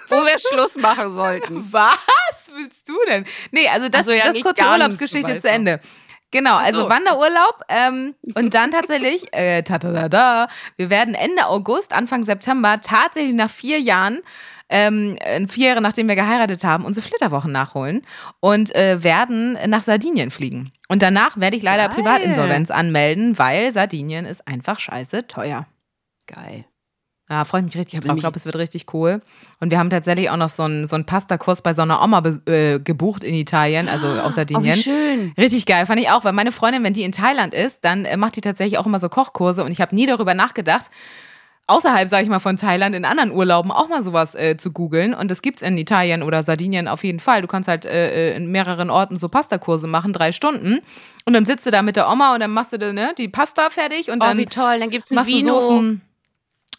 wo 0.09 0.17
wir 0.17 0.37
Schluss 0.39 0.77
machen 0.77 1.13
sollten. 1.13 1.69
Was 1.71 2.51
willst 2.53 2.89
du 2.89 2.95
denn? 3.07 3.25
Nee, 3.53 3.69
also 3.69 3.89
das, 3.89 4.01
Also 4.01 4.13
ja, 4.13 4.33
das 4.33 4.41
kurze 4.41 4.65
Urlaubsgeschichte 4.65 5.37
zu 5.37 5.49
Ende. 5.49 5.81
Genau, 6.33 6.57
also 6.57 6.81
so. 6.81 6.89
Wanderurlaub 6.89 7.63
ähm, 7.69 8.17
und 8.35 8.53
dann 8.55 8.73
tatsächlich, 8.73 9.33
äh, 9.33 9.63
-ta 9.63 9.79
-da 9.79 10.09
-da, 10.09 10.49
wir 10.77 10.91
werden 10.91 11.15
Ende 11.15 11.47
August, 11.47 11.93
Anfang 11.93 12.25
September 12.25 12.81
tatsächlich 12.81 13.35
nach 13.35 13.49
vier 13.49 13.79
Jahren, 13.79 14.23
ähm, 14.69 15.17
äh, 15.21 15.47
vier 15.47 15.69
Jahre 15.69 15.81
nachdem 15.81 16.09
wir 16.09 16.17
geheiratet 16.17 16.65
haben, 16.65 16.85
unsere 16.85 17.07
Flitterwochen 17.07 17.53
nachholen 17.53 18.03
und 18.41 18.75
äh, 18.75 19.03
werden 19.03 19.59
nach 19.69 19.83
Sardinien 19.83 20.31
fliegen. 20.31 20.73
Und 20.89 21.03
danach 21.03 21.39
werde 21.39 21.57
ich 21.57 21.63
leider 21.63 21.87
Geil. 21.89 21.97
Privatinsolvenz 21.97 22.71
anmelden, 22.71 23.39
weil 23.39 23.73
Sardinien 23.73 24.25
ist 24.25 24.47
einfach 24.49 24.79
scheiße 24.79 25.27
teuer. 25.27 25.67
Geil. 26.27 26.65
Ja, 27.29 27.45
freue 27.45 27.61
ich 27.63 27.65
mich 27.67 27.77
richtig 27.77 28.01
drauf. 28.01 28.15
Ich 28.15 28.21
glaube, 28.21 28.37
es 28.37 28.45
wird 28.45 28.55
richtig 28.55 28.95
cool. 28.95 29.21
Und 29.59 29.73
wir 29.73 29.81
haben 29.81 29.91
tatsächlich 29.91 30.31
auch 30.31 30.37
noch 30.37 30.49
so 30.49 30.63
einen, 30.63 30.87
so 30.87 30.95
einen 30.95 31.07
Pasta-Kurs 31.07 31.61
bei 31.61 31.75
so 31.75 31.83
einer 31.83 32.01
Oma 32.01 32.23
äh, 32.47 32.79
gebucht 32.79 33.25
in 33.25 33.35
Italien, 33.35 33.89
also 33.89 34.07
aus 34.07 34.27
Oh, 34.27 34.31
Sardinien. 34.37 34.77
schön. 34.77 35.33
Richtig 35.37 35.67
geil, 35.67 35.87
fand 35.87 36.01
ich 36.01 36.09
auch, 36.09 36.23
weil 36.25 36.33
meine 36.33 36.53
Freundin, 36.53 36.85
wenn 36.85 36.93
die 36.95 37.03
in 37.03 37.11
Thailand 37.11 37.53
ist, 37.53 37.85
dann 37.85 38.05
äh, 38.05 38.17
macht 38.17 38.37
die 38.37 38.43
tatsächlich 38.43 38.79
auch 38.79 38.87
immer 38.87 39.01
so 39.01 39.09
Kochkurse 39.09 39.65
und 39.65 39.73
ich 39.73 39.81
habe 39.81 39.93
nie 39.93 40.07
darüber 40.07 40.35
nachgedacht, 40.35 40.89
außerhalb, 41.69 42.09
sage 42.09 42.23
ich 42.25 42.29
mal, 42.29 42.39
von 42.39 42.57
Thailand 42.57 42.95
in 42.95 43.05
anderen 43.05 43.33
Urlauben 43.33 43.71
auch 43.73 43.89
mal 43.89 44.03
sowas 44.03 44.35
äh, 44.35 44.57
zu 44.57 44.73
googeln. 44.73 45.15
Und 45.15 45.31
das 45.31 45.43
gibt's 45.43 45.63
in 45.63 45.77
Italien 45.79 46.23
oder 46.23 46.43
Sardinien 46.43 46.87
auf 46.89 47.03
jeden 47.05 47.21
Fall. 47.21 47.43
Du 47.43 47.49
kannst 47.49 47.69
halt 47.69 47.85
äh, 47.85 48.33
äh, 48.33 48.37
in 48.37 48.51
mehreren 48.51 48.91
Orten 48.91 49.17
so 49.17 49.29
Pasta-Kurse 49.29 49.87
machen, 49.87 50.13
drei 50.13 50.33
Stunden. 50.33 50.81
Und 51.25 51.33
dann 51.33 51.45
sitzt 51.47 51.67
du 51.67 51.71
da 51.71 51.83
mit 51.83 51.97
der 51.97 52.09
Oma 52.11 52.35
und 52.35 52.41
dann 52.41 52.53
machst 52.53 52.73
du 52.73 52.93
ne, 52.93 53.15
die 53.19 53.29
Pasta 53.29 53.71
fertig 53.71 54.11
und 54.11 54.23
Oh, 54.23 54.27
dann 54.27 54.39
wie 54.39 54.47
toll. 54.47 54.79
Dann 54.81 54.91
gibt 54.91 55.05
es 55.05 55.13
ein 55.13 55.27
Vino. 55.27 55.61
Soßen. 55.61 56.01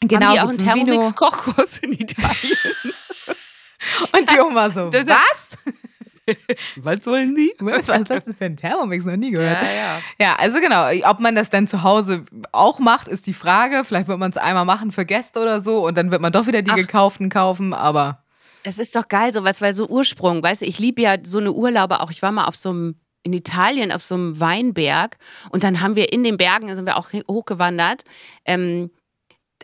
Genau, 0.02 0.28
Haben 0.28 0.34
die 0.34 0.40
auch 0.40 0.50
einen 0.50 0.58
gibt's. 0.58 0.64
Thermomix-Kochkurs 0.74 1.78
in 1.80 1.92
Italien? 1.94 2.58
Und 4.12 4.30
die 4.30 4.40
Oma 4.40 4.70
so, 4.70 4.90
Das- 4.92 5.08
was? 5.08 5.58
Was 6.78 7.06
wollen 7.06 7.36
die? 7.36 7.54
Was, 7.60 7.88
was 7.88 8.28
ist 8.28 8.42
denn 8.42 8.58
Thermomix? 8.58 9.06
Noch 9.06 9.16
nie 9.16 9.32
gehört. 9.32 9.62
Ja, 9.62 9.68
ja. 9.68 10.02
Ja, 10.20 10.36
also 10.38 10.60
genau, 10.60 10.88
ob 11.10 11.20
man 11.20 11.36
das 11.36 11.50
dann 11.50 11.68
zu 11.68 11.84
Hause 11.84 12.26
auch 12.52 12.80
macht, 12.80 13.08
ist 13.08 13.28
die 13.28 13.34
Frage. 13.34 13.84
Vielleicht 13.84 14.08
wird 14.08 14.20
man 14.20 14.32
es 14.32 14.38
einmal 14.38 14.66
machen 14.66 14.92
für 14.92 15.06
Gäste 15.06 15.40
oder 15.40 15.62
so 15.62 15.86
und 15.86 15.98
dann 15.98 16.12
wird 16.12 16.22
man 16.22 16.32
doch 16.32 16.48
wieder 16.48 16.62
die 16.62 16.72
Ach. 16.72 16.76
gekauften 16.76 17.30
kaufen, 17.30 17.74
aber 17.74 18.24
Das 18.64 18.78
ist 18.78 18.96
doch 18.96 19.08
geil, 19.08 19.34
sowas, 19.34 19.62
weil 19.62 19.74
so 19.74 19.88
Ursprung, 19.88 20.44
weißt 20.44 20.62
du, 20.62 20.66
ich 20.66 20.80
liebe 20.80 21.02
ja 21.02 21.16
so 21.24 21.38
eine 21.40 21.52
Urlaube 21.54 22.02
auch. 22.02 22.12
Ich 22.12 22.22
war 22.22 22.32
mal 22.32 22.46
auf 22.46 22.56
so 22.56 22.70
einem, 22.70 22.96
in 23.24 23.34
Italien 23.34 23.92
auf 23.92 24.02
so 24.04 24.16
einem 24.16 24.40
Weinberg 24.40 25.18
und 25.50 25.64
dann 25.64 25.82
haben 25.82 25.96
wir 25.96 26.12
in 26.14 26.24
den 26.24 26.38
Bergen, 26.38 26.68
da 26.68 26.76
sind 26.76 26.86
wir 26.86 26.98
auch 26.98 27.10
hochgewandert, 27.28 28.04
ähm, 28.46 28.90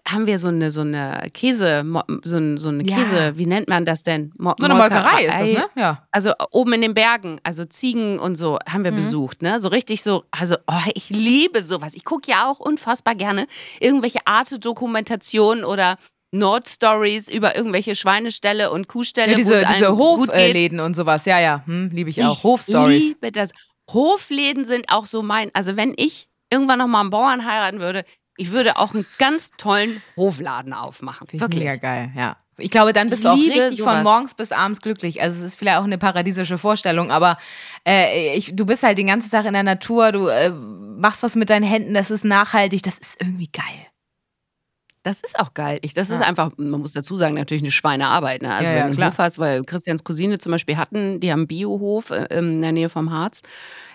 haben 0.08 0.28
wir 0.28 0.38
so 0.38 0.50
eine, 0.50 0.70
so 0.72 0.82
eine 0.82 1.28
Käse, 1.34 1.84
so, 2.24 2.36
ein- 2.38 2.58
so 2.58 2.70
eine 2.70 2.84
Ja. 2.84 2.98
Käse, 2.98 3.38
wie 3.38 3.46
nennt 3.46 3.70
man 3.70 3.86
das 3.86 4.04
denn? 4.04 4.34
Mo 4.38 4.54
so 4.60 4.66
eine 4.66 4.76
Molkerei 4.76 5.26
ist 5.26 5.39
das, 5.39 5.50
ne? 5.52 5.66
Ja. 5.76 6.06
Also 6.12 6.34
oben 6.52 6.74
in 6.74 6.82
den 6.82 6.94
Bergen, 6.94 7.39
also 7.44 7.63
Ziegen 7.66 8.20
und 8.20 8.36
so 8.36 8.60
haben 8.70 8.84
wir 8.84 8.92
Mhm. 8.92 8.98
besucht, 8.98 9.42
ne? 9.42 9.62
So 9.62 9.70
richtig 9.70 10.04
so, 10.04 10.26
also 10.32 10.56
oh, 10.68 10.89
ich 10.94 11.10
liebe 11.10 11.63
sowas. 11.63 11.94
Ich 11.96 12.04
gucke 12.04 12.30
ja 12.30 12.50
auch 12.52 12.60
unfassbar 12.60 13.16
gerne 13.16 13.48
irgendwelche 13.80 14.20
Arte-Dokumentationen 14.26 15.63
oder 15.63 15.98
Nordstories 16.32 17.30
über 17.30 17.56
irgendwelche 17.56 17.96
Schweineställe 17.96 18.72
und 18.72 18.88
Kuhställe. 18.88 19.32
ja 19.32 19.38
diese 19.38 19.62
es 19.62 19.68
diese. 19.78 19.98
Hofläden 19.98 20.80
und 20.80 20.96
sowas, 20.96 21.26
ja, 21.26 21.39
ja, 21.39 21.63
hm, 21.66 21.92
liebe 21.94 22.10
ich 22.10 22.24
auch. 22.26 22.38
Ich 22.38 22.44
Hofstories. 22.44 23.04
liebe 23.04 23.32
das. 23.32 23.52
Hofläden 23.92 24.66
sind 24.66 24.86
auch 24.92 25.06
so 25.06 25.22
mein, 25.24 25.52
also 25.54 25.78
wenn 25.78 25.94
ich 25.96 26.28
irgendwann 26.52 26.80
noch 26.80 26.88
mal 26.88 27.02
einen 27.02 27.10
Bauern 27.10 27.46
heiraten 27.46 27.80
würde, 27.80 28.04
ich 28.38 28.52
würde 28.52 28.78
auch 28.78 28.93
einen 28.93 29.06
ganz 29.19 29.52
tollen 29.58 30.02
Hofladen 30.17 30.74
aufmachen. 30.74 31.28
Finde 31.28 31.36
ich 31.36 31.41
Wirklich. 31.41 31.63
mega 31.63 31.76
geil, 31.78 32.12
ja. 32.15 32.38
Ich 32.58 32.69
glaube, 32.69 32.93
dann 32.93 33.10
bist 33.10 33.22
Ich 33.22 33.30
du 33.30 33.34
auch 33.34 33.38
richtig 33.38 33.80
von 33.82 33.93
sowas. 33.93 34.04
morgens 34.04 34.34
bis 34.36 34.52
abends 34.52 34.80
glücklich. 34.80 35.22
Also 35.22 35.39
es 35.39 35.43
ist 35.54 35.60
vielleicht 35.60 35.80
auch 35.80 35.84
eine 35.86 35.98
paradiesische 35.98 36.60
Vorstellung, 36.60 37.10
aber 37.12 37.38
äh, 37.88 38.36
ich, 38.38 38.56
du 38.56 38.65
bist 38.67 38.84
halt 38.84 38.98
den 39.00 39.08
ganzen 39.08 39.32
Tag 39.32 39.46
in 39.46 39.54
der 39.54 39.63
Natur, 39.63 40.12
du 40.12 40.28
äh, 40.28 40.52
machst 40.52 41.24
was 41.24 41.36
mit 41.36 41.50
deinen 41.50 41.63
Händen, 41.63 41.96
das 41.96 42.12
ist 42.12 42.24
nachhaltig, 42.24 42.84
das 42.84 43.00
ist 43.00 43.15
irgendwie 43.19 43.50
geil. 43.52 43.88
Das 45.02 45.19
ist 45.19 45.38
auch 45.38 45.54
geil. 45.54 45.80
Ich, 45.82 45.93
das 45.93 46.10
ist 46.10 46.22
Ja. 46.22 46.28
einfach, 46.28 46.52
man 46.58 46.80
muss 46.80 46.93
dazu 46.93 47.15
sagen, 47.17 47.34
natürlich 47.36 47.63
eine 47.63 47.72
Schweinearbeit. 47.72 48.41
Ne? 48.41 48.54
Also 48.54 48.72
Ja, 48.72 48.78
ja, 48.80 48.86
wenn 48.86 48.96
du 48.96 49.02
einen. 49.02 49.12
Hof 49.12 49.17
hast, 49.17 49.38
weil 49.39 49.63
Christians 49.65 50.04
Cousine 50.06 50.38
zum 50.39 50.52
Beispiel 50.54 50.78
hatten, 50.78 51.19
die 51.19 51.32
haben 51.32 51.39
einen 51.41 51.48
Biohof 51.48 52.12
äh, 52.12 52.26
in 52.38 52.62
der 52.62 52.72
Nähe 52.72 52.88
vom 52.88 53.12
Harz. 53.12 53.41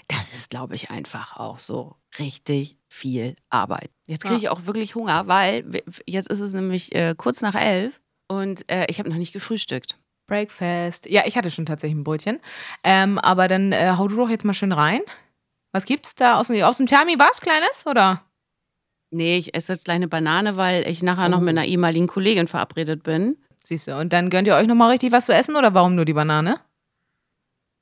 Das 0.09 0.33
ist, 0.33 0.51
glaube 0.51 0.75
ich, 0.75 0.90
einfach 0.90 1.37
auch 1.37 1.59
so 1.59 1.97
richtig 2.18 2.77
viel 2.88 3.37
Arbeit. 3.51 3.90
Jetzt 4.07 4.25
kriege 4.25 4.37
ich 4.37 4.49
auch 4.49 4.64
wirklich 4.64 4.94
Hunger, 4.94 5.29
weil 5.29 5.83
jetzt 6.07 6.31
ist 6.31 6.40
es 6.40 6.55
nämlich 6.55 6.94
äh, 6.94 7.14
kurz 7.16 7.42
nach 7.42 7.55
elf 7.55 8.01
und 8.27 8.71
äh, 8.71 8.87
ich 8.88 8.99
habe 8.99 9.11
noch 9.11 9.16
nicht 9.18 9.33
gefrühstückt. 9.35 9.99
Breakfast. 10.27 11.07
Ja, 11.09 11.23
ich 11.27 11.37
hatte 11.37 11.51
schon 11.51 11.66
tatsächlich 11.66 11.99
ein 11.99 12.05
Brötchen. 12.05 12.38
Ähm, 12.85 13.18
aber 13.18 13.49
dann 13.49 13.73
äh, 13.73 13.94
hau 13.97 14.09
du 14.09 14.16
doch 14.16 14.29
jetzt 14.31 14.44
mal 14.44 14.55
schön 14.55 14.73
rein. 14.73 15.01
Was 15.73 15.85
gibt's 15.85 16.14
da 16.14 16.38
aus, 16.38 16.51
aus 16.51 16.77
dem 16.79 16.87
Thermi? 16.87 17.18
Was 17.18 17.40
Kleines? 17.40 17.87
Oder? 17.87 18.23
Nee, 19.11 19.38
ich 19.38 19.55
esse 19.55 19.73
jetzt 19.73 19.85
gleich 19.87 19.97
eine 19.97 20.09
Banane, 20.09 20.57
weil 20.57 20.87
ich 20.87 21.03
nachher 21.03 21.29
noch 21.31 21.38
Oh. 21.38 21.42
mit 21.42 21.51
einer 21.57 21.64
ehemaligen 21.66 22.07
Kollegin 22.07 22.47
verabredet 22.49 23.03
bin. 23.03 23.37
Siehst 23.64 23.88
du. 23.88 23.99
Und 23.99 24.12
dann 24.12 24.29
gönnt 24.31 24.47
ihr 24.49 24.55
euch 24.55 24.66
nochmal 24.66 24.90
richtig 24.90 25.12
was 25.12 25.27
zu 25.27 25.33
essen 25.35 25.57
oder 25.57 25.73
warum 25.75 25.94
nur 25.94 26.05
die 26.05 26.12
Banane? 26.14 26.61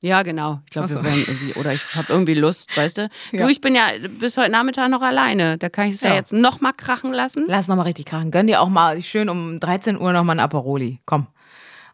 Ja, 0.01 0.21
genau. 0.21 0.59
Ich 0.65 0.71
glaube, 0.71 0.87
so. 0.89 0.95
wir 0.95 1.05
werden 1.05 1.23
irgendwie, 1.27 1.53
oder 1.59 1.73
ich 1.73 1.95
habe 1.95 2.05
irgendwie 2.13 2.35
Lust, 2.35 2.75
weißt 2.77 2.97
du? 2.99 3.09
Ja. 3.31 3.43
Du, 3.45 3.49
ich 3.49 3.61
bin 3.61 3.73
ja 3.75 3.89
bis 4.19 4.37
heute 4.37 4.51
Nachmittag 4.51 4.89
noch 4.89 5.01
alleine. 5.01 5.57
Da 5.57 5.69
kann 5.69 5.87
ich 5.87 5.95
es 5.95 6.01
ja. 6.01 6.09
Ja. 6.09 6.15
jetzt 6.15 6.33
noch 6.33 6.61
mal 6.61 6.71
krachen 6.73 7.11
lassen. 7.13 7.45
Lass 7.47 7.67
nochmal 7.67 7.87
richtig 7.87 8.05
krachen. 8.05 8.29
Gönn 8.29 8.45
dir 8.47 8.61
auch 8.61 8.69
mal 8.69 9.01
schön 9.01 9.27
um 9.27 9.59
13 9.59 9.99
Uhr 9.99 10.13
nochmal 10.13 10.35
ein 10.35 10.39
Aperoli. 10.39 10.99
Komm. 11.05 11.27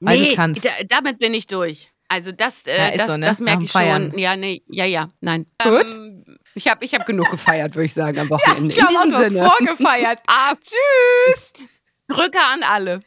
Weil 0.02 0.20
du's 0.20 0.36
kannst. 0.36 0.66
da, 0.66 0.70
damit 0.90 1.18
bin 1.20 1.34
ich 1.34 1.48
durch. 1.48 1.90
Also 2.10 2.34
das, 2.34 2.66
Ja, 2.66 2.74
äh, 2.74 2.92
ist 2.96 3.00
das, 3.00 3.08
so, 3.12 3.18
ne? 3.18 3.26
das 3.26 3.40
merke 3.40 3.64
ich 3.64 3.72
schon. 3.72 3.82
Feiern. 3.82 4.18
Ja, 4.18 4.36
nee, 4.36 4.62
ja, 4.68 4.86
ja, 4.86 5.08
nein. 5.22 5.46
Gut. 5.64 5.90
Ähm, 5.96 6.26
ich 6.56 6.68
habe 6.68 6.84
ich 6.84 6.94
hab 6.94 7.06
genug 7.06 7.32
gefeiert, 7.32 7.74
würde 7.76 7.86
ich 7.86 7.94
sagen, 7.94 8.20
am 8.20 8.30
Wochenende. 8.30 8.70
Ich 8.72 8.78
In 8.78 8.84
auch 8.84 8.90
diesem 8.90 9.10
noch 9.10 9.18
Sinne. 9.18 9.46
vorgefeiert. 9.46 10.20
Ah, 10.28 10.54
Tschüss. 10.56 11.54
Drücke 12.10 12.38
an 12.54 12.64
alle. 12.64 13.00